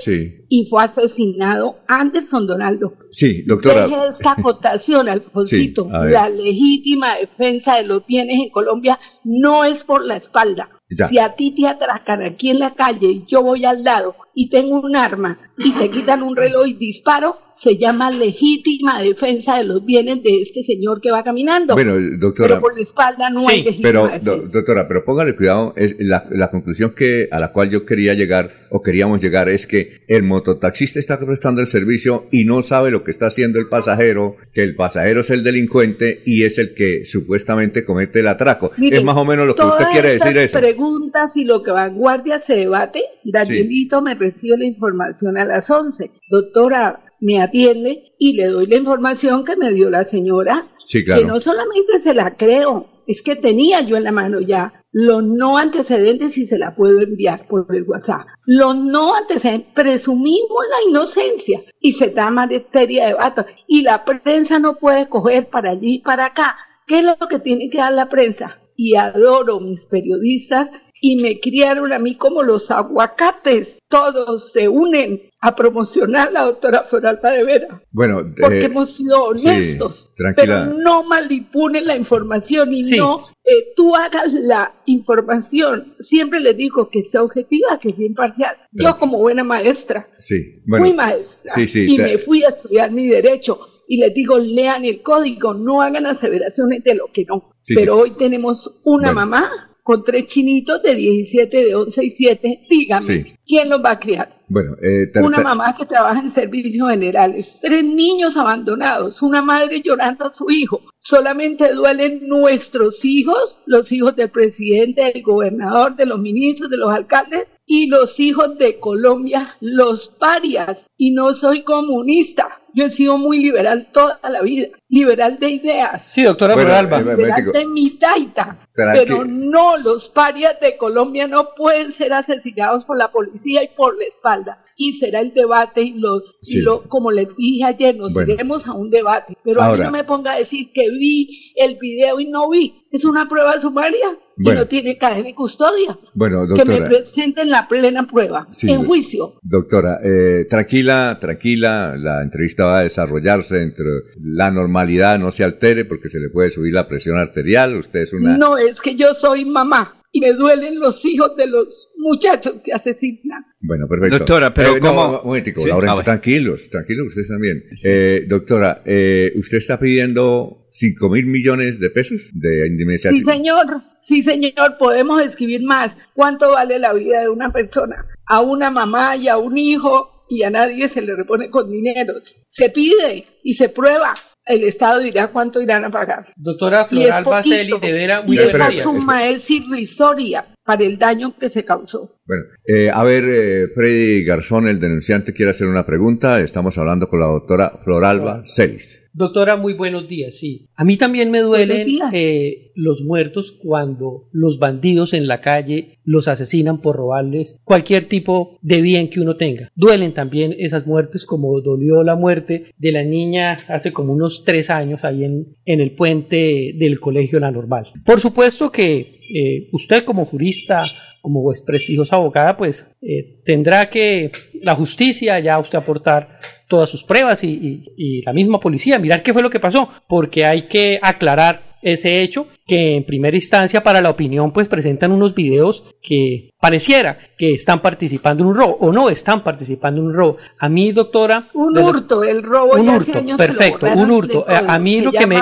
y 0.49 0.67
fue 0.69 0.84
asesinado 0.84 1.76
Anderson 1.87 2.46
Donaldo. 2.46 2.94
Sí, 3.11 3.43
doctora. 3.43 3.87
Deje 3.87 4.06
esta 4.08 4.32
acotación, 4.32 5.08
Alfonsito. 5.08 5.88
la 5.90 6.29
legítima 6.29 7.17
defensa 7.17 7.76
de 7.76 7.84
los 7.84 8.06
bienes 8.06 8.37
en 8.40 8.50
Colombia 8.50 8.99
no 9.25 9.64
es 9.64 9.84
por 9.84 10.05
la 10.05 10.17
espalda. 10.17 10.70
Si 11.08 11.19
a 11.19 11.34
ti 11.34 11.55
te 11.55 11.67
atracan 11.67 12.23
aquí 12.23 12.50
en 12.50 12.58
la 12.58 12.75
calle 12.75 13.11
y 13.11 13.25
yo 13.26 13.43
voy 13.43 13.64
al 13.64 13.82
lado 13.82 14.14
y 14.34 14.49
tengo 14.49 14.81
un 14.81 14.96
arma 14.96 15.38
y 15.58 15.73
te 15.73 15.90
quitan 15.90 16.23
un 16.23 16.37
reloj 16.37 16.67
y 16.67 16.75
disparo, 16.75 17.38
se 17.55 17.76
llama 17.76 18.11
legítima 18.11 19.02
defensa 19.02 19.58
de 19.58 19.64
los 19.64 19.84
bienes 19.84 20.23
de 20.23 20.40
este 20.40 20.62
señor 20.62 21.00
que 21.00 21.11
va 21.11 21.23
caminando. 21.23 21.75
Bueno, 21.75 21.94
doctora. 22.19 22.49
Pero 22.49 22.61
por 22.61 22.75
la 22.75 22.81
espalda 22.81 23.31
no 23.31 23.46
hay 23.46 23.62
legítima 23.62 24.11
pero, 24.23 24.38
doctora, 24.38 24.88
pero 24.88 25.05
póngale 25.05 25.37
cuidado, 25.37 25.75
es 25.76 25.96
la, 25.99 26.26
la, 26.31 26.50
conclusión 26.50 26.94
que 26.96 27.29
a 27.31 27.38
la 27.38 27.52
cual 27.52 27.70
yo 27.70 27.84
quería 27.84 28.14
llegar 28.14 28.50
o 28.70 28.82
queríamos 28.82 29.20
llegar 29.20 29.49
es 29.49 29.67
que 29.67 30.02
el 30.08 30.23
mototaxista 30.23 30.99
está 30.99 31.19
prestando 31.19 31.61
el 31.61 31.67
servicio 31.67 32.26
y 32.31 32.44
no 32.44 32.62
sabe 32.62 32.90
lo 32.90 33.05
que 33.05 33.11
está 33.11 33.26
haciendo 33.26 33.58
el 33.58 33.69
pasajero, 33.69 34.37
que 34.52 34.62
el 34.62 34.75
pasajero 34.75 35.20
es 35.20 35.31
el 35.31 35.44
delincuente 35.44 36.23
y 36.25 36.44
es 36.44 36.58
el 36.58 36.75
que 36.75 37.05
supuestamente 37.05 37.84
comete 37.84 38.20
el 38.20 38.29
atraco. 38.29 38.73
es 38.81 39.05
más 39.05 39.17
o 39.17 39.25
menos 39.25 39.46
lo 39.46 39.55
que 39.55 39.64
usted 39.64 39.84
quiere 39.93 40.12
decir 40.14 40.37
eso. 40.38 40.58
preguntas 40.58 41.37
y 41.37 41.44
lo 41.44 41.62
que 41.62 41.70
vanguardia 41.70 42.38
se 42.38 42.55
debate, 42.55 43.02
Danielito 43.25 44.00
me 44.02 44.17
recibe 44.22 44.56
la 44.58 44.66
información 44.66 45.36
a 45.36 45.44
las 45.44 45.70
11. 45.70 46.10
Doctora, 46.30 47.04
me 47.20 47.42
atiende 47.42 48.14
y 48.19 48.34
le 48.34 48.46
doy 48.46 48.66
la 48.66 48.76
información 48.76 49.44
que 49.44 49.56
me 49.56 49.72
dio 49.72 49.90
la 49.90 50.04
señora. 50.04 50.69
Sí, 50.84 51.04
claro. 51.04 51.22
Que 51.22 51.28
no 51.28 51.40
solamente 51.40 51.98
se 51.98 52.14
la 52.14 52.36
creo, 52.36 52.88
es 53.06 53.22
que 53.22 53.36
tenía 53.36 53.80
yo 53.80 53.96
en 53.96 54.04
la 54.04 54.12
mano 54.12 54.40
ya 54.40 54.72
los 54.92 55.24
no 55.24 55.56
antecedentes 55.56 56.36
y 56.36 56.46
se 56.46 56.58
la 56.58 56.74
puedo 56.74 57.00
enviar 57.00 57.48
por 57.48 57.66
el 57.74 57.84
WhatsApp. 57.84 58.26
Los 58.44 58.76
no 58.76 59.14
antecedentes, 59.14 59.72
presumimos 59.74 60.64
la 60.70 60.90
inocencia 60.90 61.60
y 61.80 61.92
se 61.92 62.10
da 62.10 62.30
materia 62.30 63.06
de 63.06 63.14
vato. 63.14 63.46
Y 63.66 63.82
la 63.82 64.04
prensa 64.04 64.58
no 64.58 64.76
puede 64.76 65.08
coger 65.08 65.48
para 65.48 65.70
allí 65.70 65.94
y 65.94 66.02
para 66.02 66.26
acá. 66.26 66.56
¿Qué 66.86 66.98
es 66.98 67.04
lo 67.04 67.16
que 67.28 67.38
tiene 67.38 67.70
que 67.70 67.78
dar 67.78 67.92
la 67.92 68.08
prensa? 68.08 68.58
Y 68.76 68.96
adoro 68.96 69.60
mis 69.60 69.86
periodistas 69.86 70.91
y 71.04 71.16
me 71.16 71.40
criaron 71.40 71.93
a 71.93 71.99
mí 71.99 72.14
como 72.14 72.44
los 72.44 72.70
aguacates. 72.70 73.81
Todos 73.88 74.52
se 74.52 74.69
unen 74.69 75.20
a 75.40 75.54
promocionar 75.56 76.28
a 76.28 76.31
la 76.31 76.44
doctora 76.44 76.84
Floralba 76.84 77.32
de 77.32 77.44
Vera. 77.44 77.82
Bueno, 77.90 78.25
porque 78.40 78.60
eh, 78.60 78.64
hemos 78.66 78.93
sido 78.93 79.25
honestos, 79.25 80.10
pero 80.37 80.66
no 80.66 81.03
manipulen 81.03 81.88
la 81.88 81.96
información 81.96 82.72
y 82.72 82.82
no 82.96 83.26
eh, 83.44 83.72
tú 83.74 83.96
hagas 83.96 84.32
la 84.32 84.72
información. 84.86 85.96
Siempre 85.98 86.38
les 86.38 86.56
digo 86.56 86.88
que 86.88 87.03
sea 87.03 87.24
objetiva, 87.24 87.81
que 87.81 87.93
sea 87.93 88.06
imparcial. 88.06 88.56
Yo 88.70 88.96
como 88.96 89.19
buena 89.19 89.43
maestra, 89.43 90.08
sí, 90.20 90.62
fui 90.65 90.93
maestra 90.93 91.53
y 91.60 91.98
me 91.98 92.19
fui 92.19 92.44
a 92.44 92.48
estudiar 92.48 92.93
mi 92.93 93.08
derecho 93.08 93.58
y 93.88 93.96
les 93.96 94.15
digo, 94.15 94.38
lean 94.38 94.84
el 94.84 95.03
código, 95.03 95.53
no 95.53 95.82
hagan 95.82 96.06
aseveraciones 96.06 96.84
de 96.84 96.94
lo 96.94 97.08
que 97.12 97.24
no. 97.24 97.56
Pero 97.74 97.96
hoy 97.98 98.12
tenemos 98.12 98.81
una 98.84 99.12
mamá 99.12 99.71
con 99.82 100.05
tres 100.05 100.27
chinitos 100.27 100.82
de 100.82 100.94
17, 100.94 101.65
de 101.65 101.74
11 101.74 102.05
y 102.05 102.10
7, 102.10 102.67
dígame, 102.70 103.39
¿quién 103.44 103.69
los 103.69 103.84
va 103.84 103.93
a 103.93 103.98
criar? 103.98 104.43
Bueno, 104.48 104.77
eh, 104.82 105.10
una 105.22 105.41
mamá 105.41 105.72
que 105.72 105.86
trabaja 105.86 106.20
en 106.20 106.29
servicios 106.29 106.89
generales, 106.91 107.58
tres 107.60 107.82
niños 107.82 108.36
abandonados, 108.36 109.22
una 109.22 109.41
madre 109.41 109.81
llorando 109.82 110.27
a 110.27 110.31
su 110.31 110.51
hijo. 110.51 110.82
Solamente 110.98 111.72
duelen 111.72 112.29
nuestros 112.29 113.03
hijos, 113.05 113.60
los 113.65 113.91
hijos 113.93 114.15
del 114.15 114.31
presidente, 114.31 115.05
del 115.05 115.22
gobernador, 115.22 115.96
de 115.96 116.05
los 116.05 116.20
ministros, 116.20 116.69
de 116.69 116.77
los 116.77 116.93
alcaldes 116.93 117.51
y 117.67 117.86
los 117.86 118.20
hijos 118.20 118.58
de 118.58 118.79
Colombia, 118.79 119.56
los 119.60 120.08
parias. 120.08 120.84
Y 120.98 121.12
no 121.12 121.32
soy 121.32 121.62
comunista, 121.62 122.60
yo 122.74 122.84
he 122.86 122.91
sido 122.91 123.19
muy 123.19 123.38
liberal 123.38 123.88
toda 123.93 124.19
la 124.29 124.43
vida, 124.43 124.69
liberal 124.88 125.38
de 125.38 125.50
ideas. 125.50 126.05
Sí, 126.05 126.22
doctora 126.22 126.55
bueno, 126.55 126.70
eh, 126.70 126.82
Liberal 126.82 127.52
de 127.52 127.67
mi 127.67 127.91
taita. 127.98 128.58
Pero 128.74 129.24
no, 129.24 129.76
los 129.76 130.08
parias 130.08 130.58
de 130.60 130.76
Colombia 130.76 131.26
no 131.26 131.55
pueden 131.55 131.93
ser 131.93 132.12
asesinados 132.12 132.84
por 132.84 132.96
la 132.96 133.12
policía 133.12 133.62
y 133.62 133.69
por 133.69 133.96
la 133.98 134.05
espalda. 134.05 134.64
Y 134.76 134.93
será 134.94 135.20
el 135.20 135.34
debate 135.34 135.82
y 135.82 135.93
lo, 135.93 136.22
lo 136.62 136.82
como 136.88 137.10
les 137.10 137.29
dije 137.36 137.64
ayer, 137.64 137.96
nos 137.96 138.17
iremos 138.17 138.67
a 138.67 138.72
un 138.72 138.91
debate. 138.91 139.36
Pero 139.44 139.60
a 139.62 139.72
mí 139.72 139.79
no 139.79 139.91
me 139.91 140.05
ponga 140.05 140.32
a 140.32 140.38
decir 140.38 140.72
que 140.72 140.88
vi 140.88 141.52
el 141.56 141.76
video 141.79 142.19
y 142.19 142.26
no 142.26 142.48
vi. 142.48 142.82
Es 142.91 143.05
una 143.05 143.29
prueba 143.29 143.60
sumaria 143.60 144.19
y 144.39 144.44
no 144.44 144.67
tiene 144.67 144.98
cadena 144.98 145.29
y 145.29 145.34
custodia. 145.34 145.98
Bueno, 146.15 146.46
doctora. 146.46 146.74
Que 146.74 146.81
me 146.81 146.86
presenten 146.86 147.51
la 147.51 147.69
plena 147.69 148.06
prueba, 148.06 148.48
en 148.62 148.84
juicio. 148.84 149.34
Doctora, 149.43 150.01
eh, 150.03 150.46
tranquila, 150.48 151.19
tranquila, 151.20 151.96
la 151.96 152.22
entrevista 152.22 152.65
va 152.67 152.79
a 152.79 152.82
desarrollarse 152.82 153.62
entre 153.62 153.86
la 154.20 154.51
normalidad, 154.51 155.19
no 155.19 155.31
se 155.32 155.44
altere 155.44 155.84
porque 155.84 156.08
se 156.08 156.19
le 156.20 156.29
puede 156.31 156.51
subir 156.51 156.72
la 156.74 156.89
presión 156.89 157.19
arterial, 157.19 157.77
usted 157.77 158.01
es 158.01 158.12
una... 158.12 158.36
No, 158.36 158.56
es 158.58 158.81
que 158.81 158.94
yo 158.94 159.15
soy 159.15 159.44
mamá 159.44 159.98
y 160.10 160.20
me 160.20 160.32
duelen 160.34 160.79
los 160.79 161.05
hijos 161.05 161.36
de 161.36 161.46
los 161.46 161.89
muchachos 161.96 162.56
que 162.65 162.72
asesinan. 162.72 163.44
Bueno, 163.60 163.86
perfecto. 163.89 164.19
Doctora, 164.19 164.53
pero 164.53 164.77
Eh, 164.77 164.81
¿cómo? 164.81 165.03
No, 165.12 165.20
un 165.20 165.27
momentico, 165.29 165.62
Sí, 165.62 165.69
Laurencio, 165.69 165.93
a 165.93 165.96
ver. 165.96 166.05
tranquilos, 166.05 166.69
tranquilos 166.69 167.06
ustedes 167.08 167.29
también. 167.29 167.62
Eh, 167.84 168.27
doctora, 168.29 168.82
eh, 168.84 169.32
¿usted 169.36 169.58
está 169.58 169.79
pidiendo 169.79 170.61
5 170.72 171.08
mil 171.10 171.26
millones 171.26 171.79
de 171.79 171.91
pesos 171.91 172.31
de 172.32 172.67
indemnización? 172.67 173.14
Sí, 173.14 173.22
señor, 173.22 173.82
sí, 173.98 174.22
señor, 174.22 174.79
podemos 174.79 175.22
escribir 175.22 175.62
más. 175.62 175.96
¿Cuánto 176.14 176.50
vale 176.50 176.79
la 176.79 176.93
vida 176.93 177.20
de 177.20 177.29
una 177.29 177.50
persona? 177.50 178.06
A 178.26 178.41
una 178.41 178.70
mamá 178.70 179.17
y 179.17 179.29
a 179.29 179.36
un 179.36 179.58
hijo 179.58 180.24
y 180.29 180.43
a 180.43 180.50
nadie 180.50 180.88
se 180.88 181.02
le 181.02 181.14
repone 181.14 181.50
con 181.50 181.70
dineros. 181.70 182.34
Se 182.48 182.70
pide 182.70 183.26
y 183.44 183.52
se 183.55 183.69
prueba. 183.69 184.14
El 184.44 184.64
Estado 184.64 184.98
dirá 184.98 185.29
cuánto 185.29 185.60
irán 185.60 185.84
a 185.84 185.91
pagar. 185.91 186.32
Doctora 186.36 186.86
Y 186.91 186.96
Floral 186.96 187.22
poquito. 187.22 187.79
de 187.79 187.93
vera, 187.93 188.22
Y 188.24 188.26
muy 188.26 188.38
Mira, 188.38 188.69
esa 188.69 188.82
suma 188.82 189.29
es 189.29 189.48
irrisoria 189.50 190.46
para 190.64 190.84
el 190.84 190.98
daño 190.98 191.36
que 191.38 191.48
se 191.48 191.64
causó. 191.64 192.10
Bueno, 192.24 192.44
eh, 192.66 192.90
a 192.92 193.02
ver, 193.04 193.24
eh, 193.26 193.69
Freddy 193.74 194.24
Garzón, 194.24 194.69
el 194.69 194.78
denunciante, 194.81 195.32
quiere 195.32 195.50
hacer 195.50 195.66
una 195.66 195.84
pregunta. 195.84 196.40
Estamos 196.40 196.78
hablando 196.78 197.08
con 197.08 197.20
la 197.20 197.26
doctora 197.26 197.81
Floralba 197.82 198.44
Celis. 198.46 199.02
Doctora, 199.14 199.56
muy 199.56 199.74
buenos 199.74 200.08
días. 200.08 200.38
Sí, 200.38 200.70
a 200.74 200.84
mí 200.84 200.96
también 200.96 201.31
me 201.31 201.40
duelen 201.40 201.86
eh, 202.14 202.70
los 202.76 203.02
muertos 203.02 203.58
cuando 203.62 204.28
los 204.32 204.58
bandidos 204.58 205.12
en 205.12 205.26
la 205.26 205.42
calle 205.42 205.98
los 206.04 206.28
asesinan 206.28 206.81
por 206.81 206.96
robarles 206.96 207.60
cualquier 207.64 208.08
tipo 208.08 208.58
de 208.62 208.81
bien 208.81 209.10
que 209.10 209.20
uno 209.20 209.36
tenga. 209.36 209.69
Duelen 209.74 210.14
también 210.14 210.54
esas 210.58 210.86
muertes, 210.86 211.26
como 211.26 211.60
dolió 211.60 212.02
la 212.02 212.16
muerte 212.16 212.70
de 212.78 212.92
la 212.92 213.04
niña 213.04 213.58
hace 213.69 213.92
como 213.92 214.14
unos 214.14 214.44
tres 214.44 214.70
años 214.70 215.04
ahí 215.04 215.24
en, 215.24 215.56
en 215.66 215.81
el 215.81 215.90
puente 215.90 216.72
del 216.78 216.98
Colegio 216.98 217.38
La 217.38 217.50
Normal. 217.50 217.92
Por 218.06 218.19
supuesto 218.19 218.72
que 218.72 219.20
eh, 219.34 219.69
usted 219.72 220.05
como 220.05 220.24
jurista 220.24 220.84
como 221.20 221.43
prestigiosa 221.65 222.17
abogada, 222.17 222.56
pues 222.56 222.93
eh, 223.01 223.41
tendrá 223.44 223.89
que 223.89 224.32
la 224.60 224.74
justicia 224.74 225.39
ya 225.39 225.56
usted 225.58 225.79
aportar 225.79 226.39
todas 226.67 226.91
sus 226.91 227.05
pruebas 227.05 227.44
y, 227.44 227.51
y- 227.51 227.84
y 227.96 228.22
la 228.22 228.32
misma 228.32 228.58
policía, 228.58 228.98
mirar 228.98 229.22
qué 229.22 229.32
fue 229.32 229.41
lo 229.43 229.51
que 229.51 229.60
pasó, 229.60 229.89
porque 230.08 230.44
hay 230.44 230.62
que 230.62 230.98
aclarar 231.01 231.62
ese 231.81 232.22
hecho 232.22 232.48
que 232.66 232.96
en 232.96 233.04
primera 233.04 233.36
instancia 233.36 233.82
para 233.82 234.00
la 234.00 234.10
opinión 234.10 234.52
pues 234.52 234.69
presentan 234.69 235.12
unos 235.12 235.34
videos 235.34 235.84
que 236.02 236.50
pareciera 236.60 237.19
que 237.36 237.54
están 237.54 237.82
participando 237.82 238.42
en 238.44 238.50
un 238.50 238.54
robo 238.54 238.76
o 238.81 238.92
no 238.92 239.08
están 239.10 239.42
participando 239.42 240.00
en 240.00 240.06
un 240.08 240.14
robo. 240.14 240.36
A 240.58 240.69
mí, 240.69 240.92
doctora... 240.92 241.48
Un 241.54 241.76
hurto, 241.76 242.22
el 242.22 242.42
robo 242.42 242.74
un 242.76 242.86
ya 242.86 242.96
hace 242.96 243.10
hurto, 243.10 243.19
años 243.19 243.36
que 243.40 243.46
lo 243.46 243.48
perfecto, 243.48 243.86
un 243.94 244.10
hurto. 244.10 244.44
A- 244.48 244.78
mí 244.78 245.00
lo 245.00 245.10
que 245.12 245.26
me... 245.26 245.36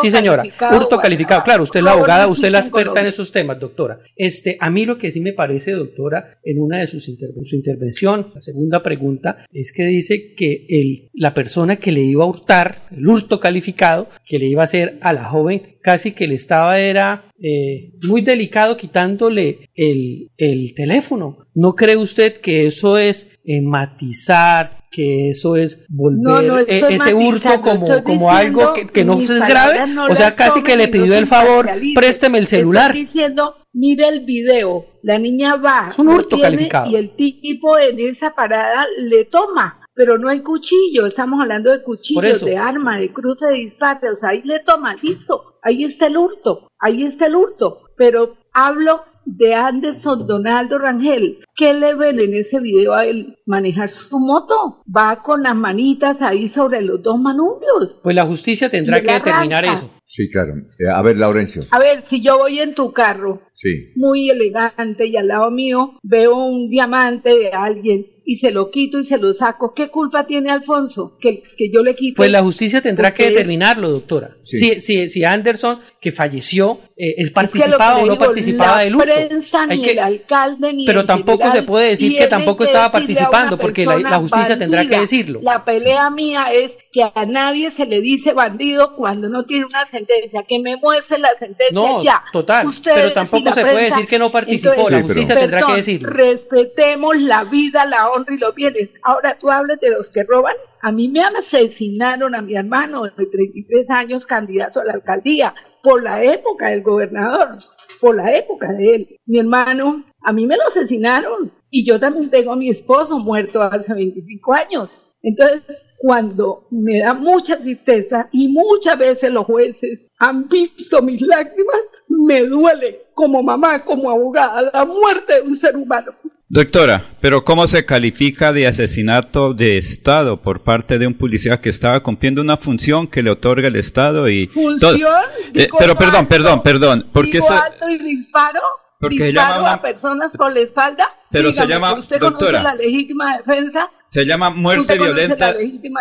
sí, 0.00 0.10
señora, 0.10 0.38
calificado 0.42 0.76
hurto 0.76 0.98
calificado. 0.98 1.42
Claro, 1.42 1.62
usted 1.64 1.80
es 1.80 1.84
la 1.84 1.92
abogada, 1.92 2.26
usted 2.28 2.46
es 2.48 2.52
la 2.52 2.58
experta 2.60 3.00
en 3.00 3.06
esos 3.06 3.32
temas, 3.32 3.58
doctora. 3.58 3.98
Este, 4.16 4.56
a 4.60 4.70
mí 4.70 4.84
lo 4.86 4.96
que 4.98 5.10
sí 5.10 5.20
me 5.20 5.32
parece, 5.32 5.72
doctora, 5.72 6.38
en 6.44 6.60
una 6.60 6.78
de 6.78 6.86
sus 6.86 7.08
inter- 7.08 7.30
su 7.42 7.56
intervención, 7.56 8.28
la 8.34 8.40
segunda 8.40 8.82
pregunta, 8.82 9.44
es 9.52 9.72
que 9.72 9.84
dice 9.84 10.34
que 10.36 10.66
el, 10.68 11.10
la 11.14 11.34
persona 11.34 11.76
que 11.76 11.90
le 11.92 12.02
iba 12.02 12.24
a 12.24 12.28
hurtar, 12.28 12.82
el 12.92 13.06
hurto 13.06 13.40
calificado, 13.40 14.08
que 14.24 14.38
le 14.38 14.46
iba 14.46 14.62
a 14.62 14.64
hacer 14.64 14.98
a 15.02 15.12
la 15.12 15.24
joven, 15.24 15.76
casi 15.82 16.12
que 16.12 16.28
le 16.28 16.34
estaba, 16.60 16.78
era 16.78 17.24
eh, 17.42 17.92
muy 18.02 18.22
delicado 18.22 18.76
quitándole 18.76 19.70
el, 19.74 20.30
el 20.36 20.74
teléfono. 20.74 21.38
¿No 21.54 21.74
cree 21.74 21.96
usted 21.96 22.40
que 22.40 22.66
eso 22.66 22.98
es 22.98 23.28
eh, 23.44 23.60
matizar, 23.60 24.78
que 24.90 25.30
eso 25.30 25.56
es 25.56 25.84
volver 25.88 26.20
No, 26.22 26.42
no 26.42 26.58
eh, 26.58 26.64
ese 26.68 27.14
hurto 27.14 27.60
como, 27.62 28.02
como 28.04 28.30
algo 28.30 28.74
que, 28.74 28.86
que 28.86 29.04
no 29.04 29.18
es 29.18 29.30
grave? 29.30 29.86
no 29.88 30.06
o 30.06 30.14
sea, 30.14 30.34
casi 30.34 30.62
que 30.62 30.76
le 30.76 30.88
pidió 30.88 31.14
el 31.14 31.26
favor, 31.26 31.68
présteme 31.94 32.38
el 32.38 32.46
celular. 32.46 32.90
Estoy 32.90 33.00
diciendo, 33.00 33.56
mire 33.72 34.08
el 34.08 34.24
video, 34.24 34.86
la 35.02 35.18
niña 35.18 35.56
va 35.56 35.88
Es 35.90 35.98
un 35.98 36.08
hurto 36.08 36.36
tiene 36.36 36.42
calificado. 36.42 36.90
y 36.90 36.96
el 36.96 37.10
tipo 37.16 37.78
en 37.78 37.98
esa 38.00 38.34
parada 38.34 38.86
le 38.98 39.24
toma. 39.24 39.76
Pero 39.92 40.16
no 40.16 40.28
hay 40.30 40.40
cuchillo, 40.40 41.04
estamos 41.04 41.40
hablando 41.40 41.70
de 41.70 41.82
cuchillos, 41.82 42.42
de 42.42 42.56
arma, 42.56 42.98
de 42.98 43.12
cruce 43.12 43.48
de 43.48 43.54
disparo, 43.54 44.12
o 44.12 44.14
sea, 44.14 44.30
ahí 44.30 44.40
le 44.44 44.60
toma, 44.60 44.94
listo, 45.02 45.49
ahí 45.62 45.84
está 45.84 46.06
el 46.06 46.16
hurto, 46.16 46.68
ahí 46.78 47.04
está 47.04 47.26
el 47.26 47.36
hurto. 47.36 47.82
Pero 47.96 48.36
hablo 48.52 49.04
de 49.24 49.54
Anderson 49.54 50.26
Donaldo 50.26 50.78
Rangel. 50.78 51.38
¿Qué 51.54 51.74
le 51.74 51.94
ven 51.94 52.18
en 52.18 52.34
ese 52.34 52.60
video 52.60 52.94
a 52.94 53.04
él? 53.04 53.38
Manejar 53.46 53.88
su 53.88 54.18
moto. 54.18 54.82
Va 54.94 55.22
con 55.22 55.42
las 55.42 55.54
manitas 55.54 56.22
ahí 56.22 56.48
sobre 56.48 56.82
los 56.82 57.02
dos 57.02 57.18
manubrios. 57.20 58.00
Pues 58.02 58.16
la 58.16 58.26
justicia 58.26 58.68
tendrá 58.68 59.00
que 59.00 59.12
determinar 59.12 59.64
eso. 59.64 59.90
Sí, 60.12 60.28
claro. 60.28 60.54
Eh, 60.80 60.88
a 60.92 61.00
ver, 61.02 61.16
Laurencio. 61.18 61.62
A 61.70 61.78
ver, 61.78 62.02
si 62.02 62.20
yo 62.20 62.38
voy 62.38 62.58
en 62.58 62.74
tu 62.74 62.92
carro, 62.92 63.42
Sí. 63.54 63.92
muy 63.94 64.28
elegante, 64.28 65.06
y 65.06 65.16
al 65.16 65.28
lado 65.28 65.50
mío 65.52 65.92
veo 66.02 66.34
un 66.34 66.68
diamante 66.68 67.28
de 67.38 67.52
alguien 67.52 68.06
y 68.24 68.36
se 68.36 68.50
lo 68.52 68.70
quito 68.70 68.98
y 68.98 69.04
se 69.04 69.18
lo 69.18 69.34
saco, 69.34 69.72
¿qué 69.74 69.88
culpa 69.88 70.24
tiene 70.26 70.50
Alfonso? 70.50 71.16
Que, 71.20 71.42
que 71.56 71.70
yo 71.70 71.82
le 71.82 71.94
quito. 71.94 72.16
Pues 72.16 72.30
la 72.30 72.42
justicia 72.42 72.80
tendrá 72.80 73.12
que 73.12 73.28
determinarlo, 73.30 73.90
doctora. 73.90 74.36
Sí. 74.42 74.58
Si, 74.58 74.80
si, 74.80 75.08
si 75.08 75.24
Anderson, 75.24 75.80
que 76.00 76.10
falleció, 76.12 76.78
eh, 76.96 77.14
es 77.18 77.26
Es 77.28 77.32
que 77.32 77.32
lo 77.32 77.32
que 77.32 77.32
participaba 77.34 77.94
o 77.96 78.06
no 78.06 78.12
digo, 78.12 78.24
participaba 78.24 78.76
la 78.76 78.82
del 78.82 78.94
hurto. 78.96 79.14
prensa, 79.14 79.66
Hay 79.68 79.78
ni 79.78 79.84
que- 79.84 79.90
el 79.92 79.98
alcalde, 79.98 80.72
ni 80.72 80.86
pero 80.86 81.00
el 81.00 81.06
tampoco 81.06 81.38
general 81.38 81.58
se 81.60 81.66
puede 81.66 81.90
decir 81.90 82.16
que 82.18 82.26
tampoco 82.28 82.58
que 82.58 82.64
estaba 82.64 82.90
participando, 82.92 83.58
porque 83.58 83.84
la- 83.84 83.98
la 83.98 84.18
justicia 84.18 84.58
tendrá 84.58 84.86
que 84.88 85.00
decirlo. 85.00 85.40
La 85.42 85.64
pelea 85.64 86.08
mía 86.10 86.46
es 86.52 86.76
que 86.92 87.02
a 87.02 87.26
nadie 87.26 87.70
se 87.70 87.84
le 87.86 88.00
dice 88.00 88.32
bandido 88.32 88.94
cuando 88.96 89.28
no 89.28 89.44
tiene 89.44 89.66
una 89.66 89.84
sentencia, 90.06 90.42
que 90.42 90.58
me 90.58 90.76
muestre 90.76 91.18
la 91.18 91.30
sentencia 91.34 91.72
No, 91.72 92.02
ya. 92.02 92.22
total, 92.32 92.66
Ustedes 92.66 92.96
pero 92.96 93.12
tampoco 93.12 93.52
se 93.52 93.62
puede 93.62 93.84
decir 93.84 94.06
que 94.06 94.18
no 94.18 94.30
participó, 94.30 94.70
entonces, 94.72 94.92
la 94.92 94.98
Sí, 94.98 95.02
pero- 95.02 95.14
justicia 95.14 95.36
tendrá 95.36 95.62
que 95.66 95.72
decirlo. 95.76 96.10
Respetemos 96.10 97.20
la 97.22 97.44
vida, 97.44 97.84
la 97.86 98.10
honra 98.10 98.34
y 98.34 98.38
los 98.38 98.54
bienes. 98.54 98.94
Ahora 99.02 99.36
tú 99.38 99.50
hablas 99.50 99.78
de 99.80 99.90
los 99.90 100.10
que 100.10 100.24
roban. 100.24 100.54
A 100.82 100.92
mí 100.92 101.08
me 101.08 101.20
asesinaron 101.20 102.34
a 102.34 102.42
mi 102.42 102.54
hermano 102.54 103.02
de 103.04 103.10
33 103.26 103.90
años, 103.90 104.26
candidato 104.26 104.80
a 104.80 104.84
la 104.84 104.92
alcaldía, 104.94 105.54
por 105.82 106.02
la 106.02 106.22
época 106.24 106.68
del 106.68 106.82
gobernador, 106.82 107.58
por 108.00 108.16
la 108.16 108.34
época 108.36 108.72
de 108.72 108.94
él. 108.94 109.16
Mi 109.26 109.38
hermano, 109.38 110.04
a 110.22 110.32
mí 110.32 110.46
me 110.46 110.56
lo 110.56 110.62
asesinaron. 110.66 111.52
Y 111.70 111.86
yo 111.86 112.00
también 112.00 112.30
tengo 112.30 112.52
a 112.52 112.56
mi 112.56 112.68
esposo 112.68 113.18
muerto 113.18 113.62
hace 113.62 113.94
25 113.94 114.52
años. 114.54 115.06
Entonces, 115.22 115.92
cuando 115.98 116.66
me 116.70 117.00
da 117.00 117.12
mucha 117.12 117.58
tristeza 117.58 118.28
y 118.32 118.48
muchas 118.48 118.96
veces 118.98 119.30
los 119.30 119.44
jueces 119.44 120.06
han 120.18 120.48
visto 120.48 121.02
mis 121.02 121.20
lágrimas, 121.22 121.80
me 122.08 122.42
duele 122.44 123.02
como 123.14 123.42
mamá, 123.42 123.84
como 123.84 124.10
abogada, 124.10 124.70
la 124.72 124.84
muerte 124.86 125.34
de 125.34 125.40
un 125.42 125.54
ser 125.56 125.76
humano. 125.76 126.12
Doctora, 126.48 127.04
pero 127.20 127.44
¿cómo 127.44 127.68
se 127.68 127.84
califica 127.84 128.52
de 128.52 128.66
asesinato 128.66 129.54
de 129.54 129.76
Estado 129.78 130.40
por 130.42 130.64
parte 130.64 130.98
de 130.98 131.06
un 131.06 131.14
policía 131.14 131.60
que 131.60 131.68
estaba 131.68 132.00
cumpliendo 132.00 132.40
una 132.40 132.56
función 132.56 133.06
que 133.06 133.22
le 133.22 133.30
otorga 133.30 133.68
el 133.68 133.76
Estado 133.76 134.28
y? 134.28 134.48
Función. 134.48 135.22
Eh, 135.54 135.68
pero 135.78 135.94
perdón, 135.94 136.16
alto, 136.16 136.28
perdón, 136.28 136.62
perdón, 136.62 137.06
porque 137.12 137.32
digo 137.32 137.44
eso- 137.44 137.54
alto 137.54 137.88
y 137.88 137.98
disparo. 137.98 138.60
Porque 139.00 139.18
se 139.18 139.24
disparo 139.26 139.48
llama 139.54 139.62
una- 139.62 139.72
a 139.72 139.82
personas 139.82 140.32
por 140.36 140.52
la 140.52 140.60
espalda. 140.60 141.08
Pero 141.32 141.52
se 141.52 141.66
llama- 141.66 141.94
¿Usted 141.94 142.18
doctora. 142.18 142.58
conoce 142.58 142.62
la 142.64 142.74
legítima 142.74 143.36
defensa? 143.38 143.88
se 144.08 144.26
llama 144.26 144.50
muerte 144.50 144.80
¿Usted 144.80 144.98
violenta. 144.98 145.52
la 145.52 145.58
legítima 145.58 146.00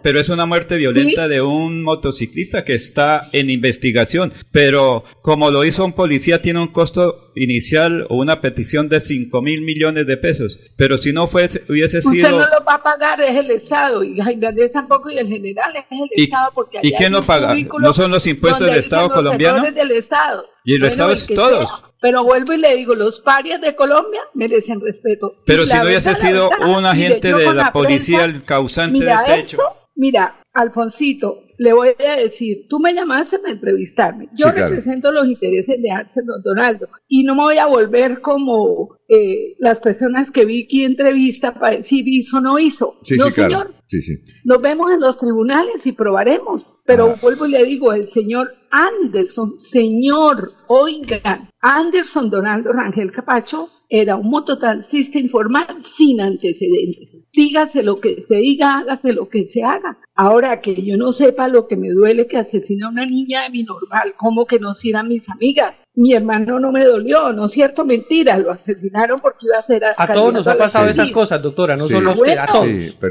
pero 0.00 0.20
es 0.20 0.28
una 0.28 0.46
muerte 0.46 0.76
violenta 0.76 1.24
Sí. 1.24 1.28
de 1.28 1.42
un 1.42 1.82
motociclista 1.82 2.64
que 2.64 2.76
está 2.76 3.28
en 3.32 3.50
investigación. 3.50 4.32
Pero 4.52 5.02
como 5.22 5.50
lo 5.50 5.64
hizo 5.64 5.84
un 5.84 5.92
policía, 5.92 6.40
tiene 6.40 6.60
un 6.60 6.68
costo 6.68 7.16
inicial 7.34 8.06
o 8.10 8.14
una 8.16 8.40
petición 8.40 8.88
de 8.88 9.00
5 9.00 9.42
mil 9.42 9.62
millones 9.62 10.06
de 10.06 10.16
pesos. 10.16 10.56
Pero 10.76 10.98
si 10.98 11.12
no 11.12 11.26
fuese, 11.26 11.64
hubiese 11.68 11.98
Usted 11.98 12.12
sido. 12.12 12.30
no 12.30 12.38
lo 12.38 12.64
va 12.64 12.74
a 12.74 12.82
pagar, 12.84 13.20
es 13.20 13.34
el 13.36 13.50
Estado. 13.50 14.04
Y 14.04 14.20
Jaime 14.20 14.46
tampoco, 14.72 15.10
y 15.10 15.18
el 15.18 15.26
general 15.26 15.74
es 15.74 15.84
el 15.90 16.08
¿Y- 16.14 16.22
Estado. 16.22 16.52
Porque 16.54 16.78
y 16.80 16.88
allá 16.88 16.96
quién 16.96 17.14
hay 17.14 17.20
lo 17.20 17.26
paga? 17.26 17.56
¿No 17.80 17.92
son 17.92 18.12
los 18.12 18.24
impuestos 18.28 18.66
del 18.68 18.76
Estado 18.78 19.08
colombiano? 19.10 19.62
del 19.68 19.90
Estado. 19.90 20.46
Y 20.64 20.74
el 20.76 20.84
Estado 20.84 21.10
es 21.10 21.26
todos. 21.26 21.68
sea. 21.68 21.87
Pero 22.00 22.22
vuelvo 22.22 22.52
y 22.52 22.58
le 22.58 22.76
digo, 22.76 22.94
los 22.94 23.20
parias 23.20 23.60
de 23.60 23.74
Colombia 23.74 24.20
merecen 24.34 24.80
respeto. 24.80 25.34
Pero 25.44 25.64
Y 25.64 25.68
si 25.68 25.76
no 25.76 25.82
hubiese 25.84 26.14
sido 26.14 26.50
un 26.66 26.86
agente 26.86 27.34
de 27.34 27.52
la 27.52 27.72
policía 27.72 28.20
prensa, 28.20 28.36
el 28.36 28.44
causante 28.44 29.04
de 29.04 29.10
este 29.12 29.34
esto, 29.34 29.56
hecho. 29.56 29.58
Mira, 29.96 30.36
Alfonsito, 30.52 31.42
le 31.58 31.72
voy 31.72 31.88
a 31.98 32.16
decir, 32.16 32.66
tú 32.68 32.78
me 32.78 32.94
llamaste 32.94 33.38
para 33.40 33.52
entrevistarme. 33.52 34.26
Yo 34.36 34.46
Sí, 34.46 34.52
claro. 34.52 34.68
represento 34.68 35.10
los 35.12 35.28
intereses 35.28 35.82
de 35.82 35.90
Axel 35.90 36.24
Donaldo 36.42 36.86
y 37.08 37.24
no 37.24 37.34
me 37.34 37.42
voy 37.42 37.58
a 37.58 37.66
volver 37.66 38.20
como 38.20 38.96
eh, 39.08 39.56
las 39.58 39.80
personas 39.80 40.30
que 40.30 40.44
vi 40.44 40.64
aquí 40.64 40.84
entrevista 40.84 41.54
para 41.54 41.76
decir 41.76 42.04
hizo 42.06 42.38
o 42.38 42.40
no 42.40 42.58
hizo. 42.58 42.94
Sí, 43.02 43.16
no, 43.16 43.26
sí, 43.26 43.32
señor. 43.32 43.74
Sí, 43.88 44.02
sí. 44.02 44.18
Nos 44.44 44.60
vemos 44.62 44.90
en 44.92 45.00
los 45.00 45.18
tribunales 45.18 45.86
y 45.86 45.92
probaremos. 45.92 46.66
Pero 46.84 47.06
Ah. 47.06 47.16
vuelvo 47.20 47.46
y 47.46 47.50
le 47.52 47.64
digo, 47.64 47.92
el 47.92 48.08
señor 48.10 48.52
Anderson, 48.70 49.58
señor, 49.58 50.52
oigan, 50.68 51.48
Anderson 51.60 52.30
Donaldo 52.30 52.72
Rangel 52.72 53.10
Capacho 53.12 53.68
era 53.88 54.16
un 54.16 54.28
mototaxista 54.28 55.18
informal 55.18 55.82
sin 55.82 56.20
antecedentes. 56.20 57.16
Dígase 57.32 57.82
lo 57.82 58.00
que 58.00 58.22
se 58.22 58.36
diga, 58.36 58.78
hágase 58.78 59.12
lo 59.12 59.28
que 59.28 59.44
se 59.44 59.64
haga. 59.64 59.98
Ahora 60.14 60.60
que 60.60 60.74
yo 60.82 60.96
no 60.96 61.12
sepa 61.12 61.48
lo 61.48 61.66
que 61.66 61.76
me 61.76 61.88
duele 61.88 62.26
que 62.26 62.36
asesina 62.36 62.86
a 62.86 62.90
una 62.90 63.06
niña 63.06 63.44
de 63.44 63.50
mi 63.50 63.62
normal, 63.62 64.14
como 64.16 64.44
que 64.46 64.58
no 64.58 64.72
eran 64.84 65.08
mis 65.08 65.28
amigas. 65.30 65.80
Mi 65.94 66.12
hermano 66.12 66.60
no 66.60 66.70
me 66.70 66.84
dolió, 66.84 67.32
no 67.32 67.46
es 67.46 67.52
cierto, 67.52 67.84
mentira, 67.84 68.36
lo 68.38 68.50
asesinaron 68.50 69.20
porque 69.20 69.46
iba 69.46 69.58
a 69.58 69.62
ser... 69.62 69.84
A, 69.84 70.06
todos 70.12 70.32
nos 70.32 70.46
ha 70.46 70.56
pasado 70.56 70.88
esas 70.88 71.10
cosas, 71.10 71.42
doctora, 71.42 71.76
no 71.76 71.88
solo 71.88 72.10
a 72.10 72.14
usted, 72.14 72.38
a 72.38 72.46
todos. 72.46 72.68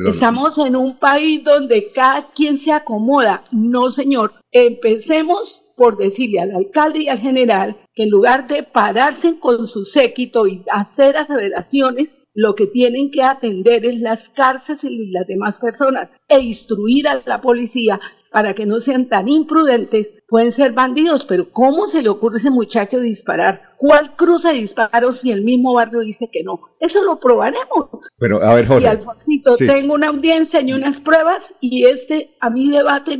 estamos 0.08 0.58
en 0.60 0.76
un 0.76 0.98
país 0.98 1.44
donde 1.44 1.92
cada 1.92 2.30
quien 2.32 2.58
se 2.58 2.72
acomoda. 2.72 3.46
No, 3.52 3.90
señor, 3.90 4.34
empecemos 4.52 5.64
por 5.78 5.96
decirle 5.96 6.40
al 6.40 6.56
alcalde 6.56 7.04
y 7.04 7.08
al 7.08 7.20
general 7.20 7.78
que 7.94 8.04
en 8.04 8.10
lugar 8.10 8.48
de 8.48 8.64
pararse 8.64 9.40
con 9.40 9.68
su 9.68 9.86
séquito 9.86 10.48
y 10.48 10.64
hacer 10.72 11.16
aseveraciones, 11.16 12.18
lo 12.34 12.56
que 12.56 12.66
tienen 12.66 13.12
que 13.12 13.22
atender 13.22 13.86
es 13.86 14.00
las 14.00 14.30
cárceles 14.30 14.84
y 14.84 15.12
las 15.12 15.28
demás 15.28 15.60
personas 15.60 16.10
e 16.28 16.40
instruir 16.40 17.08
a 17.08 17.22
la 17.26 17.42
policía 17.42 18.00
para 18.32 18.54
que 18.54 18.66
no 18.66 18.80
sean 18.80 19.08
tan 19.08 19.28
imprudentes, 19.28 20.12
pueden 20.28 20.52
ser 20.52 20.74
bandidos, 20.74 21.26
pero 21.26 21.52
¿cómo 21.52 21.86
se 21.86 22.02
le 22.02 22.10
ocurre 22.10 22.36
a 22.36 22.40
ese 22.40 22.50
muchacho 22.50 23.00
disparar? 23.00 23.62
¿Cuál 23.78 24.16
cruce 24.16 24.50
de 24.50 24.56
disparos 24.56 25.20
si 25.20 25.32
el 25.32 25.44
mismo 25.44 25.74
barrio 25.74 26.00
dice 26.00 26.30
que 26.32 26.44
no? 26.44 26.60
Eso 26.80 27.04
lo 27.04 27.20
probaremos. 27.20 27.90
Pero, 28.18 28.42
a 28.42 28.56
ver, 28.56 28.66
Jorge. 28.66 28.86
Y 28.86 28.88
Alfonsito, 28.88 29.56
tengo 29.56 29.94
una 29.94 30.08
audiencia 30.08 30.62
y 30.62 30.74
unas 30.74 31.00
pruebas 31.00 31.54
y 31.62 31.86
este, 31.86 32.36
a 32.42 32.50
mi 32.50 32.72
debate 32.72 33.20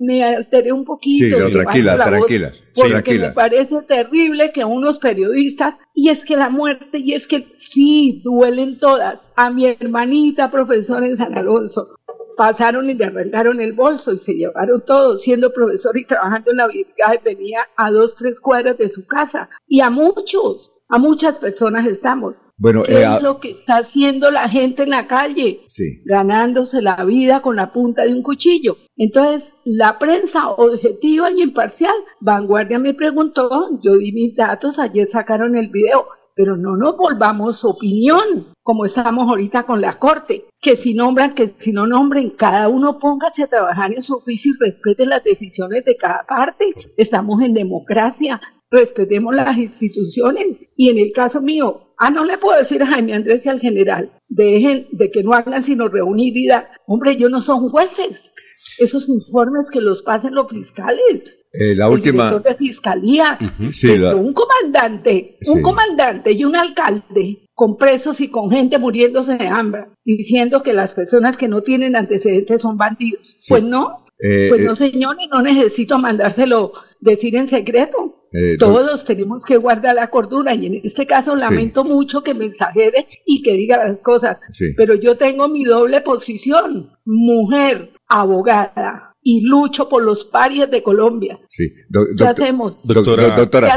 me 0.00 0.24
alteré 0.24 0.72
un 0.72 0.84
poquito. 0.84 1.36
Sí, 1.36 1.52
tranquila, 1.52 1.96
tranquila. 1.96 2.52
porque 2.74 3.18
me 3.18 3.30
parece 3.32 3.82
terrible 3.82 4.50
que 4.52 4.64
unos 4.64 4.98
periodistas, 4.98 5.78
y 5.94 6.08
es 6.08 6.24
que 6.24 6.36
la 6.36 6.48
muerte, 6.48 6.98
y 6.98 7.12
es 7.12 7.26
que 7.26 7.48
sí, 7.52 8.22
duelen 8.24 8.78
todas. 8.78 9.30
A 9.36 9.50
mi 9.50 9.66
hermanita 9.66 10.50
profesora 10.50 11.06
en 11.06 11.16
San 11.16 11.36
Alonso, 11.36 11.98
pasaron 12.38 12.88
y 12.88 12.94
le 12.94 13.06
arrancaron 13.06 13.60
el 13.60 13.72
bolso 13.72 14.12
y 14.12 14.18
se 14.18 14.34
llevaron 14.34 14.84
todo, 14.86 15.18
siendo 15.18 15.52
profesor 15.52 15.98
y 15.98 16.06
trabajando 16.06 16.52
en 16.52 16.58
la 16.58 16.68
brigada, 16.68 17.20
venía 17.24 17.66
a 17.76 17.90
dos, 17.90 18.14
tres 18.14 18.38
cuadras 18.38 18.78
de 18.78 18.88
su 18.88 19.06
casa. 19.08 19.48
Y 19.66 19.80
a 19.80 19.90
muchos, 19.90 20.72
a 20.88 20.98
muchas 20.98 21.40
personas 21.40 21.84
estamos. 21.86 22.44
Bueno, 22.56 22.84
¿Qué 22.84 23.02
es 23.02 23.08
eh, 23.08 23.18
lo 23.20 23.40
que 23.40 23.50
está 23.50 23.78
haciendo 23.78 24.30
la 24.30 24.48
gente 24.48 24.84
en 24.84 24.90
la 24.90 25.08
calle? 25.08 25.62
Sí. 25.68 26.00
Ganándose 26.04 26.80
la 26.80 27.04
vida 27.04 27.42
con 27.42 27.56
la 27.56 27.72
punta 27.72 28.04
de 28.04 28.14
un 28.14 28.22
cuchillo. 28.22 28.76
Entonces, 28.96 29.56
la 29.64 29.98
prensa 29.98 30.48
objetiva 30.50 31.32
y 31.32 31.42
imparcial, 31.42 31.94
Vanguardia 32.20 32.78
me 32.78 32.94
preguntó, 32.94 33.80
yo 33.82 33.96
di 33.96 34.12
mis 34.12 34.36
datos, 34.36 34.78
ayer 34.78 35.06
sacaron 35.06 35.56
el 35.56 35.70
video, 35.70 36.06
pero 36.38 36.56
no 36.56 36.76
nos 36.76 36.96
volvamos 36.96 37.64
opinión, 37.64 38.54
como 38.62 38.84
estamos 38.84 39.28
ahorita 39.28 39.64
con 39.64 39.80
la 39.80 39.98
Corte, 39.98 40.44
que 40.60 40.76
si 40.76 40.94
nombran, 40.94 41.34
que 41.34 41.48
si 41.48 41.72
no 41.72 41.84
nombren, 41.84 42.30
cada 42.30 42.68
uno 42.68 43.00
póngase 43.00 43.42
a 43.42 43.48
trabajar 43.48 43.92
en 43.92 44.02
su 44.02 44.14
oficio 44.14 44.52
y 44.52 44.64
respete 44.64 45.04
las 45.04 45.24
decisiones 45.24 45.84
de 45.84 45.96
cada 45.96 46.24
parte. 46.28 46.66
Estamos 46.96 47.42
en 47.42 47.54
democracia, 47.54 48.40
respetemos 48.70 49.34
las 49.34 49.58
instituciones. 49.58 50.70
Y 50.76 50.90
en 50.90 50.98
el 50.98 51.10
caso 51.10 51.42
mío, 51.42 51.87
ah, 51.98 52.10
no 52.10 52.24
le 52.24 52.38
puedo 52.38 52.58
decir 52.58 52.82
a 52.82 52.86
Jaime 52.86 53.14
Andrés 53.14 53.44
y 53.46 53.48
al 53.48 53.60
general, 53.60 54.10
dejen 54.28 54.88
de 54.92 55.10
que 55.10 55.22
no 55.22 55.32
hagan 55.32 55.62
sino 55.62 55.88
reunir 55.88 56.36
y 56.36 56.46
dar. 56.46 56.68
Hombre, 56.86 57.12
ellos 57.12 57.30
no 57.30 57.40
son 57.40 57.68
jueces. 57.68 58.32
Esos 58.78 59.08
informes 59.08 59.70
que 59.72 59.80
los 59.80 60.02
pasen 60.02 60.34
los 60.34 60.48
fiscales. 60.48 61.38
Eh, 61.52 61.74
la 61.74 61.88
última. 61.88 62.30
El 62.30 62.42
de 62.42 62.54
fiscalía. 62.54 63.38
Un 64.14 64.34
comandante, 64.34 65.38
un 65.46 65.62
comandante 65.62 66.32
y 66.32 66.44
un 66.44 66.54
alcalde 66.54 67.48
con 67.54 67.76
presos 67.76 68.20
y 68.20 68.28
con 68.28 68.50
gente 68.50 68.78
muriéndose 68.78 69.36
de 69.36 69.48
hambre, 69.48 69.86
diciendo 70.04 70.62
que 70.62 70.72
las 70.72 70.94
personas 70.94 71.36
que 71.36 71.48
no 71.48 71.62
tienen 71.62 71.96
antecedentes 71.96 72.62
son 72.62 72.76
bandidos. 72.76 73.38
Pues 73.48 73.64
no, 73.64 74.06
eh, 74.20 74.46
pues 74.48 74.60
no, 74.60 74.72
eh, 74.72 74.76
señor, 74.76 75.16
y 75.20 75.28
no 75.28 75.42
necesito 75.42 75.98
mandárselo 75.98 76.72
decir 77.00 77.36
en 77.36 77.48
secreto. 77.48 78.17
Todos 78.58 79.04
tenemos 79.04 79.44
que 79.44 79.56
guardar 79.56 79.94
la 79.94 80.10
cordura 80.10 80.54
y 80.54 80.66
en 80.66 80.80
este 80.84 81.06
caso 81.06 81.34
lamento 81.34 81.84
mucho 81.84 82.22
que 82.22 82.34
me 82.34 82.44
exagere 82.44 83.06
y 83.24 83.42
que 83.42 83.52
diga 83.52 83.82
las 83.82 83.98
cosas, 83.98 84.38
pero 84.76 84.94
yo 84.94 85.16
tengo 85.16 85.48
mi 85.48 85.64
doble 85.64 86.02
posición, 86.02 86.90
mujer, 87.04 87.90
abogada, 88.06 89.07
y 89.22 89.40
lucho 89.46 89.88
por 89.88 90.04
los 90.04 90.24
parias 90.24 90.70
de 90.70 90.82
Colombia. 90.82 91.38
Sí. 91.50 91.72
¿Qué 92.16 92.24
hacemos? 92.24 92.86
Doctora, 92.86 93.36
doctora, 93.36 93.74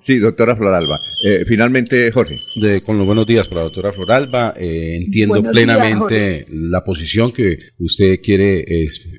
Sí, 0.00 0.18
doctora 0.18 0.54
Floralba. 0.56 1.00
Eh, 1.24 1.44
finalmente, 1.46 2.12
Jorge. 2.12 2.36
De, 2.60 2.82
con 2.82 2.98
los 2.98 3.06
buenos 3.06 3.26
días 3.26 3.48
para 3.48 3.62
la 3.62 3.64
doctora 3.64 3.92
Floralba. 3.92 4.54
Eh, 4.56 4.96
entiendo 4.96 5.42
plenamente 5.42 6.46
la 6.50 6.84
posición 6.84 7.32
que 7.32 7.58
usted 7.78 8.20
quiere 8.22 8.64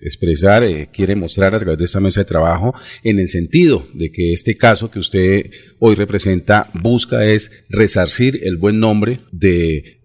expresar, 0.01 0.63
eh, 0.63 0.88
quiere 0.93 1.15
mostrar 1.15 1.56
a 1.56 1.60
través 1.60 1.78
de 1.78 1.86
esta 1.86 1.99
mesa 1.99 2.21
de 2.21 2.25
trabajo, 2.25 2.73
en 3.04 3.19
el 3.19 3.28
sentido 3.28 3.88
de 3.93 4.12
que 4.12 4.34
este 4.34 4.56
caso 4.56 4.91
que 4.91 4.99
usted 4.99 5.49
hoy 5.79 5.95
representa 5.95 6.69
busca 6.73 7.25
es 7.25 7.65
resarcir 7.69 8.39
el 8.43 8.57
buen 8.57 8.79
nombre 8.79 9.21
de 9.31 10.01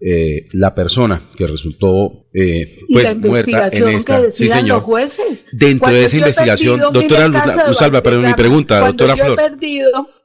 la 0.53 0.75
persona 0.75 1.21
que 1.35 1.47
resultó 1.47 2.27
pues 2.91 3.17
muerta 3.17 3.69
en 3.71 3.87
esta. 3.89 4.31
sí, 4.31 4.49
señor. 4.49 4.77
Los 4.77 4.83
jueces. 4.83 5.45
Dentro 5.51 5.91
de 5.91 6.05
esa 6.05 6.17
investigación, 6.17 6.79
doctora 6.79 7.27
Luz, 7.67 7.81
Alba, 7.81 8.01
pero 8.01 8.19
mi 8.19 8.33
pregunta, 8.33 8.79
doctora 8.79 9.15
Flor. 9.15 9.37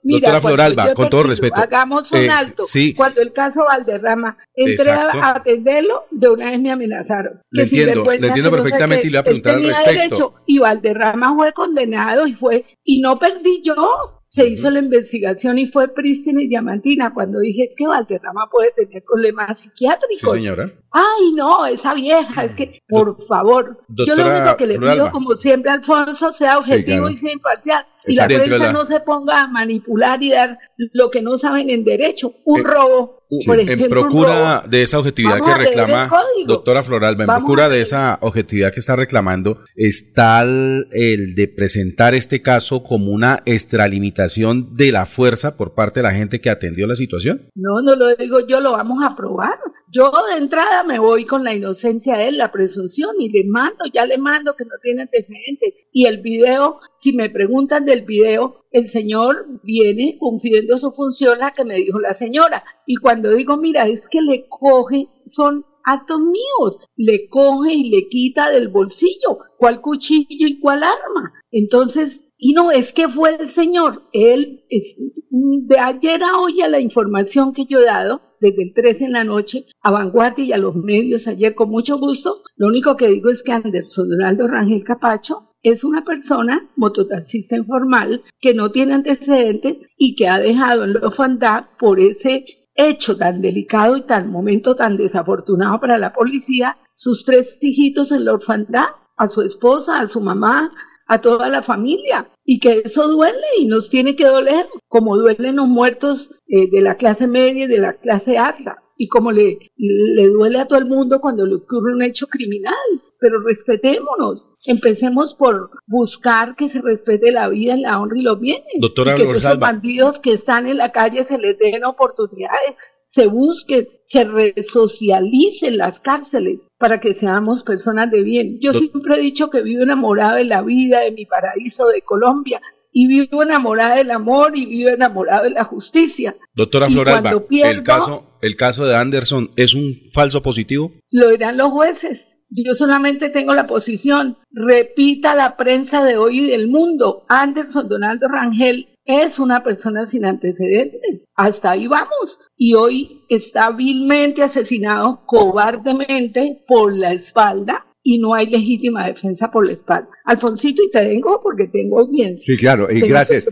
doctora 0.03 0.41
Flor 0.41 0.61
Alba, 0.61 0.95
con 0.95 1.09
todo 1.09 1.25
respeto. 1.25 1.61
Hagamos 1.61 2.11
un 2.13 2.19
eh, 2.19 2.31
alto. 2.31 2.65
Cuando 2.97 3.21
el 3.21 3.33
caso 3.33 3.65
Valderrama, 3.65 4.37
entré 4.55 4.91
a 4.91 5.31
atenderlo, 5.31 6.05
de 6.11 6.29
una 6.29 6.51
vez 6.51 6.61
me 6.61 6.71
amenazaron. 6.71 7.41
Le 7.51 7.65
entiendo, 7.65 8.05
le 8.05 8.27
entiendo 8.27 8.51
perfectamente 8.51 9.07
y 9.07 9.11
le 9.11 9.19
voy 9.19 9.21
a 9.21 9.25
preguntar 9.25 9.55
al 9.57 9.63
respecto. 9.63 10.35
y 10.47 10.59
Valderrama 10.59 11.35
fue 11.35 11.53
condenado 11.53 12.27
y 12.27 12.35
fue, 12.35 12.65
y 12.85 13.01
no 13.01 13.19
perdí 13.19 13.63
yo 13.65 14.16
se 14.27 14.45
hizo 14.49 14.69
la 14.71 14.81
investigación 14.81 15.57
y 15.57 15.67
fue 15.67 15.87
prístina 15.87 16.43
y 16.43 16.49
diamantina 16.49 17.15
cuando 17.15 17.39
dije 17.39 17.63
es 17.63 17.77
que 17.77 17.87
Valderrama 17.87 18.49
puede 18.51 18.73
tener 18.73 19.05
problemas 19.05 19.61
psiquiátricos. 19.61 20.35
Sí, 20.35 20.41
señora. 20.41 20.69
Ay, 20.91 21.33
no, 21.37 21.65
esa 21.65 21.95
vieja, 21.95 22.45
es 22.45 22.55
que, 22.57 22.83
por 22.89 23.23
favor, 23.23 23.85
yo 23.89 24.17
lo 24.17 24.29
único 24.29 24.57
que 24.57 24.67
le 24.67 24.81
pido, 24.81 25.13
como 25.13 25.37
siempre, 25.37 25.71
Alfonso, 25.71 26.33
sea 26.33 26.59
objetivo 26.59 27.09
y 27.09 27.17
sea 27.17 27.33
imparcial. 27.33 27.87
Y 28.05 28.15
la 28.15 28.27
prensa 28.27 28.73
no 28.73 28.85
se 28.85 28.99
ponga 29.01 29.43
a 29.43 29.47
manipular 29.47 30.21
y 30.23 30.31
dar 30.31 30.59
lo 30.77 31.11
que 31.11 31.23
no 31.23 31.39
saben 31.39 31.71
en 31.71 31.85
derecho, 31.85 32.35
un 32.45 32.61
eh, 32.61 32.65
robo. 32.65 33.16
Por 33.45 33.59
ejemplo, 33.59 33.85
en 33.85 33.91
procura 33.91 34.63
de 34.69 34.83
esa 34.83 34.99
objetividad 34.99 35.41
que 35.41 35.55
reclama, 35.55 36.09
doctora 36.47 36.83
Floralba, 36.83 37.25
en 37.25 37.29
procura 37.29 37.69
de 37.69 37.81
esa 37.81 38.19
objetividad 38.21 38.73
que 38.73 38.81
está 38.81 38.97
reclamando, 38.97 39.65
está 39.75 40.43
el 40.43 41.35
de 41.35 41.49
presentar 41.49 42.15
este 42.15 42.41
caso 42.43 42.83
como 42.83 43.11
una 43.11 43.43
extralimitación 43.45 44.77
de 44.77 44.93
la 44.93 45.07
fuerza 45.07 45.57
por 45.57 45.75
parte 45.75 46.01
de 46.01 46.05
la 46.05 46.13
gente 46.13 46.41
que 46.41 46.51
atendió 46.51 46.87
la 46.87 46.95
situación? 46.95 47.49
No, 47.55 47.83
no 47.83 47.97
lo 47.97 48.15
digo 48.17 48.47
yo, 48.47 48.61
lo 48.61 48.73
vamos 48.73 49.03
a 49.03 49.17
probar. 49.17 49.59
Yo 49.93 50.11
de 50.29 50.39
entrada 50.39 50.83
me 50.83 50.99
voy 50.99 51.27
con 51.27 51.45
la 51.45 51.55
inocencia 51.55 52.17
de 52.17 52.29
él, 52.29 52.39
la 52.39 52.51
presunción, 52.51 53.15
y 53.19 53.29
le 53.29 53.45
mando, 53.49 53.85
ya 53.93 54.05
le 54.05 54.19
mando 54.19 54.57
que 54.57 54.65
no 54.65 54.73
tiene 54.83 55.03
antecedentes. 55.03 55.87
Y 55.93 56.07
el 56.07 56.23
video, 56.23 56.81
si 56.97 57.13
me 57.13 57.31
preguntan 57.31 57.85
del 57.85 58.05
video, 58.05 58.65
el 58.73 58.89
señor 58.89 59.47
viene 59.63 60.17
cumpliendo 60.19 60.77
su 60.79 60.91
función, 60.91 61.39
la 61.39 61.53
que 61.53 61.65
me 61.65 61.77
dijo 61.77 62.01
la 62.01 62.15
señora. 62.15 62.65
Y 62.85 62.97
cuando 62.97 63.31
digo, 63.31 63.57
mira, 63.57 63.87
es 63.87 64.09
que 64.09 64.21
le 64.21 64.47
coge, 64.49 65.09
son 65.25 65.65
actos 65.85 66.21
míos, 66.21 66.81
le 66.97 67.29
coge 67.29 67.75
y 67.75 67.89
le 67.89 68.09
quita 68.09 68.51
del 68.51 68.69
bolsillo 68.69 69.39
cuál 69.57 69.81
cuchillo 69.81 70.49
y 70.49 70.59
cuál 70.59 70.83
arma. 70.83 71.33
Entonces, 71.53 72.27
y 72.39 72.53
no 72.53 72.71
es 72.71 72.93
que 72.93 73.09
fue 73.09 73.37
el 73.37 73.49
señor, 73.49 74.03
él, 74.13 74.65
es, 74.69 74.97
de 75.31 75.79
ayer 75.79 76.23
a 76.23 76.39
hoy 76.39 76.61
a 76.61 76.69
la 76.69 76.81
información 76.81 77.55
que 77.55 77.65
yo 77.67 77.79
he 77.79 77.85
dado, 77.85 78.21
desde 78.41 78.63
el 78.63 78.73
3 78.75 79.03
en 79.03 79.13
la 79.13 79.25
noche 79.25 79.67
a 79.83 79.91
Vanguardia 79.91 80.45
y 80.45 80.53
a 80.53 80.59
los 80.59 80.75
medios 80.75 81.27
ayer 81.27 81.55
con 81.55 81.71
mucho 81.71 81.99
gusto. 81.99 82.43
Lo 82.57 82.69
único 82.69 82.97
que 82.97 83.09
digo 83.09 83.31
es 83.31 83.43
que 83.43 83.53
Anderson 83.53 84.09
Donaldo 84.09 84.49
Rangel 84.49 84.85
Capacho 84.85 85.55
es 85.63 85.83
una 85.83 86.05
persona 86.05 86.71
mototaxista 86.77 87.57
informal 87.57 88.23
que 88.41 88.55
no 88.55 88.71
tiene 88.71 88.95
antecedentes 88.95 89.79
y 89.97 90.15
que 90.15 90.29
ha 90.29 90.39
dejado 90.39 90.85
en 90.85 90.95
la 90.95 91.01
orfandad 91.01 91.67
por 91.79 91.99
ese 91.99 92.45
hecho 92.75 93.17
tan 93.17 93.41
delicado 93.41 93.97
y 93.97 94.03
tan 94.03 94.31
momento 94.31 94.77
tan 94.77 94.97
desafortunado 94.97 95.81
para 95.81 95.99
la 95.99 96.13
policía, 96.13 96.77
sus 96.95 97.25
tres 97.25 97.59
hijitos 97.61 98.13
en 98.13 98.25
la 98.25 98.35
orfandad, 98.35 98.87
a 99.17 99.29
su 99.29 99.43
esposa, 99.43 100.01
a 100.01 100.09
su 100.09 100.21
mamá, 100.21 100.73
a 101.07 101.21
toda 101.21 101.49
la 101.49 101.63
familia 101.63 102.29
y 102.47 102.61
que 102.61 102.83
eso 102.85 103.09
duele 103.09 103.47
y 103.59 103.67
nos 103.67 103.91
tiene 103.91 104.17
que 104.17 104.25
doler, 104.25 104.65
como 104.89 105.17
duelen 105.17 105.57
los 105.57 105.69
muertos 105.69 106.31
eh, 106.47 106.71
de 106.71 106.81
la 106.81 106.95
clase 106.95 107.27
media 107.27 107.65
y 107.65 107.69
de 107.69 107.79
la 107.79 107.95
clase 107.95 108.39
alta 108.39 108.83
y 108.97 109.09
como 109.09 109.33
le, 109.33 109.59
le 109.77 110.29
duele 110.29 110.61
a 110.61 110.67
todo 110.67 110.79
el 110.79 110.87
mundo 110.87 111.21
cuando 111.21 111.45
le 111.45 111.57
ocurre 111.57 111.93
un 111.93 112.03
hecho 112.03 112.27
criminal. 112.29 112.75
pero 113.19 113.41
respetémonos. 113.41 114.49
Empecemos 114.67 115.35
por 115.35 115.71
buscar 115.87 116.55
que 116.55 116.69
se 116.69 116.83
respete 116.83 117.33
la 117.33 117.49
vida, 117.49 117.77
la 117.77 118.01
honra 118.01 118.19
y 118.19 118.23
los 118.23 118.39
bienes. 118.39 118.75
Doctora 118.79 119.13
y 119.13 119.17
que 119.17 119.37
esos 119.37 119.59
bandidos 119.59 120.21
que 120.21 120.33
están 120.33 120.67
en 120.67 120.77
la 120.77 120.93
calle 120.93 121.23
se 121.23 121.39
les 121.39 121.59
den 121.59 121.85
oportunidades 121.85 122.77
se 123.07 123.27
busque, 123.27 124.01
se 124.03 124.25
resocialicen 124.25 125.79
las 125.79 126.01
cárceles 126.01 126.67
para 126.77 127.01
que 127.01 127.15
seamos 127.15 127.63
personas 127.63 128.11
de 128.11 128.23
bien. 128.23 128.59
Yo 128.61 128.73
siempre 128.73 129.17
he 129.17 129.21
dicho 129.21 129.49
que 129.49 129.63
vivo 129.63 129.85
enamorada 129.85 130.37
de 130.37 130.45
la 130.45 130.63
vida, 130.63 131.01
de 131.01 131.13
mi 131.13 131.25
paraíso 131.25 131.87
de 131.87 132.03
Colombia, 132.03 132.61
y 132.93 133.07
vivo 133.07 133.43
enamorada 133.43 133.97
del 133.97 134.11
amor 134.11 134.57
y 134.57 134.67
vivo 134.67 134.91
enamorada 134.91 135.45
de 135.45 135.51
la 135.51 135.65
justicia. 135.65 136.37
Doctora 136.55 136.89
Floralba, 136.89 137.31
el, 137.51 137.83
caso, 137.83 138.39
¿el 138.43 138.57
caso 138.57 138.87
de 138.87 138.97
Anderson 138.97 139.51
es 139.55 139.75
un 139.75 139.95
falso 140.13 140.43
positivo? 140.43 140.93
Lo 141.11 141.31
dirán 141.31 141.59
los 141.59 141.71
jueces. 141.71 142.41
Yo 142.49 142.75
solamente 142.75 143.31
tengo 143.31 143.55
la 143.55 143.67
posición. 143.67 144.39
Repita 144.51 145.35
la 145.35 145.57
prensa 145.57 146.05
de 146.05 146.17
hoy 146.17 146.41
y 146.41 146.51
del 146.51 146.69
mundo. 146.69 147.25
Anderson 147.29 147.89
Donaldo 147.89 148.29
Rangel 148.29 148.96
es 149.07 149.39
una 149.39 149.63
persona 149.63 150.05
sin 150.05 150.25
antecedentes. 150.25 151.23
Hasta 151.35 151.71
ahí 151.71 151.87
vamos. 151.87 152.41
Y 152.57 152.75
hoy 152.75 153.25
está 153.29 153.71
vilmente 153.71 154.43
asesinado 154.43 155.25
cobardemente 155.25 156.65
por 156.67 156.93
la 156.93 157.13
espalda 157.13 157.87
y 158.09 158.19
no 158.19 158.35
hay 158.35 158.47
legítima 158.47 159.09
defensa 159.09 159.51
por 159.51 159.67
la 159.67 159.73
espalda. 159.73 160.09
Alfonsito, 160.25 160.81
y 160.81 160.91
te 160.93 161.01
vengo 161.01 161.41
porque 161.43 161.67
tengo 161.67 161.99
audiencia. 161.99 162.55
Sí, 162.55 162.57
claro, 162.57 162.89
y 162.89 163.01
gracias. 163.01 163.49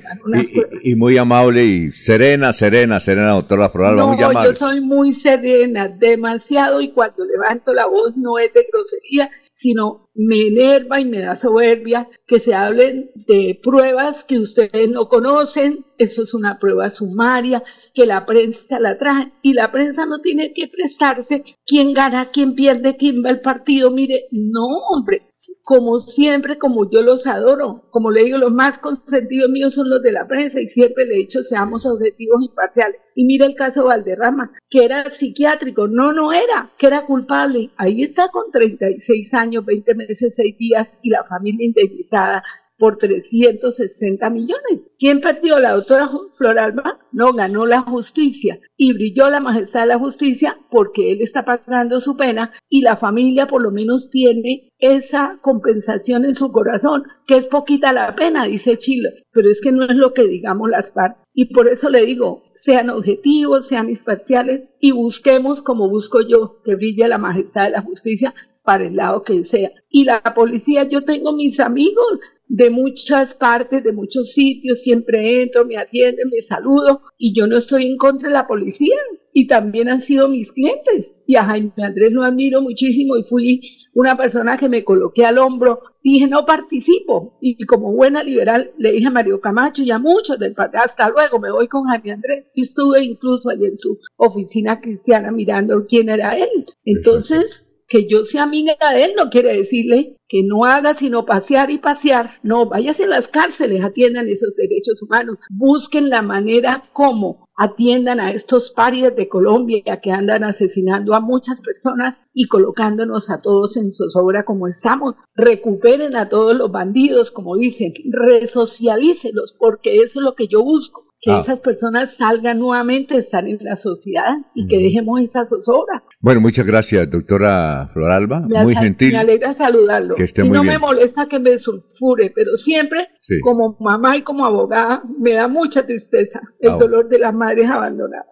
Y, 0.83 0.95
muy 0.95 1.19
amable 1.19 1.64
y 1.64 1.90
serena, 1.90 2.53
serena, 2.53 3.01
serena, 3.01 3.33
doctora 3.33 3.69
Floralba, 3.69 4.03
no, 4.03 4.09
muy 4.12 4.23
amable. 4.23 4.51
Yo 4.51 4.57
soy 4.57 4.81
muy 4.81 5.12
serena, 5.12 5.88
demasiado, 5.88 6.81
y 6.81 6.93
cuando 6.93 7.25
levanto 7.25 7.75
la 7.75 7.87
voz 7.87 8.17
no 8.17 8.38
es 8.38 8.53
de 8.55 8.64
grosería, 8.73 9.29
sino 9.64 10.11
me 10.14 10.48
enerva 10.48 11.00
y 11.00 11.07
me 11.07 11.22
da 11.22 11.37
soberbia 11.37 12.07
que 12.27 12.38
se 12.38 12.55
hablen 12.55 13.11
de 13.14 13.59
pruebas 13.62 14.22
que 14.22 14.38
ustedes 14.38 14.90
no 14.90 15.09
conocen, 15.09 15.87
eso 15.96 16.22
es 16.22 16.35
una 16.35 16.59
prueba 16.59 16.90
sumaria, 16.90 17.62
que 17.94 18.05
la 18.05 18.27
prensa 18.27 18.79
la 18.79 18.98
trae 18.98 19.33
y 19.40 19.55
la 19.55 19.72
prensa 19.72 20.05
no 20.05 20.18
tiene 20.18 20.53
que 20.53 20.68
prestarse 20.68 21.44
quién 21.66 21.94
gana, 21.94 22.29
quién 22.31 22.55
pierde, 22.55 22.98
quién 22.98 23.24
va 23.24 23.31
al 23.31 23.40
partido, 23.40 23.90
mire, 23.90 24.27
no 24.33 24.66
hombre, 24.66 25.31
como 25.62 26.00
siempre, 26.00 26.59
como 26.59 26.90
yo 26.90 27.02
los 27.02 27.26
adoro. 27.26 27.85
Como 27.90 28.11
le 28.11 28.24
digo, 28.24 28.38
los 28.38 28.52
más 28.52 28.78
consentidos 28.78 29.50
míos 29.50 29.74
son 29.74 29.88
los 29.90 30.02
de 30.02 30.12
la 30.12 30.26
prensa 30.26 30.61
y 30.61 30.66
siempre 30.66 31.07
le 31.07 31.14
he 31.14 31.18
dicho 31.18 31.42
seamos 31.42 31.87
objetivos 31.87 32.42
imparciales. 32.42 33.00
Y 33.14 33.24
mira 33.24 33.46
el 33.46 33.54
caso 33.54 33.85
Valderrama, 33.85 34.50
que 34.68 34.85
era 34.85 35.11
psiquiátrico. 35.11 35.87
No, 35.87 36.12
no 36.12 36.33
era, 36.33 36.72
que 36.78 36.87
era 36.87 37.07
culpable. 37.07 37.70
Ahí 37.76 38.02
está 38.02 38.28
con 38.28 38.50
36 38.50 39.35
años, 39.35 39.64
20 39.64 39.94
meses, 39.94 40.35
6 40.35 40.59
días 40.59 40.98
y 41.02 41.11
la 41.11 41.24
familia 41.24 41.66
indemnizada 41.66 42.42
por 42.78 42.96
360 42.96 44.30
millones. 44.30 44.80
¿Quién 44.98 45.20
perdió? 45.20 45.58
La 45.58 45.72
doctora 45.72 46.10
Floralba 46.37 46.98
no 47.12 47.32
ganó 47.32 47.66
la 47.66 47.82
justicia 47.82 48.58
y 48.76 48.92
brilló 48.92 49.30
la 49.30 49.40
majestad 49.40 49.82
de 49.82 49.87
la 49.87 49.98
justicia 49.98 50.58
porque 50.70 51.12
él 51.12 51.18
está 51.20 51.44
pagando 51.44 52.00
su 52.00 52.16
pena 52.16 52.52
y 52.68 52.82
la 52.82 52.96
familia 52.96 53.46
por 53.46 53.62
lo 53.62 53.70
menos 53.70 54.10
tiene 54.10 54.70
esa 54.78 55.38
compensación 55.40 56.24
en 56.24 56.34
su 56.34 56.50
corazón, 56.52 57.04
que 57.26 57.37
es 57.37 57.46
poquita 57.46 57.92
la 57.92 58.14
pena, 58.14 58.44
dice 58.44 58.76
Chile, 58.76 59.24
pero 59.32 59.48
es 59.48 59.60
que 59.60 59.72
no 59.72 59.84
es 59.84 59.96
lo 59.96 60.12
que 60.12 60.24
digamos 60.24 60.68
las 60.68 60.90
partes. 60.90 61.24
Y 61.32 61.54
por 61.54 61.68
eso 61.68 61.88
le 61.88 62.04
digo, 62.04 62.44
sean 62.54 62.90
objetivos, 62.90 63.66
sean 63.68 63.88
imparciales 63.88 64.74
y 64.80 64.92
busquemos 64.92 65.62
como 65.62 65.88
busco 65.88 66.20
yo, 66.20 66.60
que 66.64 66.74
brille 66.74 67.08
la 67.08 67.18
majestad 67.18 67.64
de 67.64 67.70
la 67.70 67.82
justicia 67.82 68.34
para 68.64 68.84
el 68.84 68.96
lado 68.96 69.22
que 69.22 69.44
sea. 69.44 69.70
Y 69.88 70.04
la 70.04 70.22
policía, 70.34 70.84
yo 70.88 71.04
tengo 71.04 71.32
mis 71.32 71.60
amigos, 71.60 72.18
de 72.46 72.70
muchas 72.70 73.35
partes, 73.35 73.83
de 73.83 73.92
muchos 73.92 74.33
sitios, 74.33 74.83
siempre 74.83 75.42
entro, 75.42 75.64
me 75.64 75.76
atienden, 75.76 76.28
me 76.30 76.40
saludo 76.40 77.00
y 77.18 77.35
yo 77.35 77.46
no 77.46 77.57
estoy 77.57 77.87
en 77.87 77.96
contra 77.96 78.28
de 78.28 78.35
la 78.35 78.46
policía 78.46 78.96
y 79.33 79.48
también 79.48 79.88
han 79.88 80.00
sido 80.00 80.28
mis 80.28 80.52
clientes. 80.52 81.18
Y 81.26 81.37
a 81.37 81.44
Jaime 81.44 81.72
Andrés 81.78 82.12
lo 82.12 82.22
admiro 82.22 82.62
muchísimo 82.62 83.16
y 83.16 83.24
fui 83.24 83.61
una 83.94 84.16
persona 84.16 84.57
que 84.57 84.68
me 84.68 84.85
coloqué 84.85 85.24
al 85.24 85.38
hombro, 85.38 85.78
dije 86.02 86.28
no 86.28 86.44
participo 86.46 87.38
y 87.40 87.64
como 87.66 87.92
buena 87.92 88.22
liberal 88.22 88.72
le 88.78 88.92
dije 88.92 89.09
a 89.09 89.11
Mario 89.11 89.40
Camacho 89.40 89.83
y 89.83 89.90
a 89.90 89.98
muchos 89.98 90.38
del 90.38 90.54
partido, 90.54 90.83
hasta 90.85 91.09
luego, 91.09 91.40
me 91.40 91.50
voy 91.50 91.66
con 91.66 91.85
Jaime 91.85 92.12
Andrés 92.12 92.50
y 92.54 92.62
estuve 92.62 93.02
incluso 93.02 93.50
allí 93.50 93.66
en 93.66 93.76
su 93.76 93.98
oficina 94.16 94.80
cristiana 94.80 95.33
mirando 95.33 95.87
quién 95.87 96.09
era 96.09 96.38
él. 96.38 96.66
Entonces, 96.85 97.72
que 97.88 98.07
yo 98.09 98.24
sea 98.24 98.44
amiga 98.44 98.76
de 98.92 99.04
él 99.04 99.12
no 99.16 99.30
quiere 99.30 99.57
decirle 99.57 100.13
que 100.28 100.42
no 100.42 100.64
haga 100.64 100.94
sino 100.94 101.24
pasear 101.24 101.70
y 101.70 101.78
pasear. 101.78 102.30
No, 102.42 102.68
váyase 102.68 103.04
a 103.04 103.08
las 103.08 103.28
cárceles, 103.28 103.84
atiendan 103.84 104.28
esos 104.28 104.56
derechos 104.56 105.02
humanos, 105.02 105.38
busquen 105.50 106.10
la 106.10 106.22
manera 106.22 106.84
como 106.92 107.48
atiendan 107.56 108.20
a 108.20 108.32
estos 108.32 108.72
parias 108.72 109.14
de 109.14 109.28
Colombia 109.28 109.82
que 110.02 110.10
andan 110.10 110.44
asesinando 110.44 111.14
a 111.14 111.20
muchas 111.20 111.60
personas 111.60 112.20
y 112.32 112.48
colocándonos 112.48 113.30
a 113.30 113.40
todos 113.40 113.76
en 113.76 113.90
zozobra 113.90 114.44
como 114.44 114.66
estamos. 114.66 115.14
Recuperen 115.37 116.16
a 116.16 116.28
todos 116.28 116.56
los 116.56 116.72
bandidos, 116.72 117.30
como 117.30 117.56
dicen, 117.56 117.92
resocialícelos, 118.10 119.54
porque 119.58 120.02
eso 120.02 120.20
es 120.20 120.24
lo 120.24 120.34
que 120.34 120.48
yo 120.48 120.64
busco 120.64 121.13
que 121.24 121.32
ah. 121.32 121.40
esas 121.40 121.60
personas 121.60 122.16
salgan 122.16 122.58
nuevamente, 122.58 123.16
están 123.16 123.46
en 123.46 123.58
la 123.60 123.76
sociedad 123.76 124.34
y 124.54 124.66
que 124.66 124.78
dejemos 124.78 125.20
esa 125.20 125.46
zozobra. 125.46 126.04
Bueno, 126.20 126.40
muchas 126.40 126.66
gracias, 126.66 127.10
doctora 127.10 127.90
Floralba. 127.92 128.40
muy 128.40 128.74
gentil. 128.74 129.12
Me 129.12 129.18
alegra 129.18 129.54
saludarlo. 129.54 130.14
Que 130.16 130.24
esté 130.24 130.44
y 130.44 130.50
no 130.50 130.62
me 130.62 130.78
molesta 130.78 131.26
que 131.26 131.38
me 131.38 131.56
sulfure, 131.58 132.30
pero 132.34 132.56
siempre, 132.56 133.08
como 133.42 133.76
mamá 133.80 134.16
y 134.16 134.22
como 134.22 134.44
abogada, 134.44 135.02
me 135.18 135.32
da 135.32 135.48
mucha 135.48 135.87
tristeza 135.87 136.40
el 136.60 136.72
ah, 136.72 136.76
dolor 136.76 137.08
de 137.08 137.18
las 137.18 137.34
madres 137.34 137.68
abandonadas. 137.68 138.26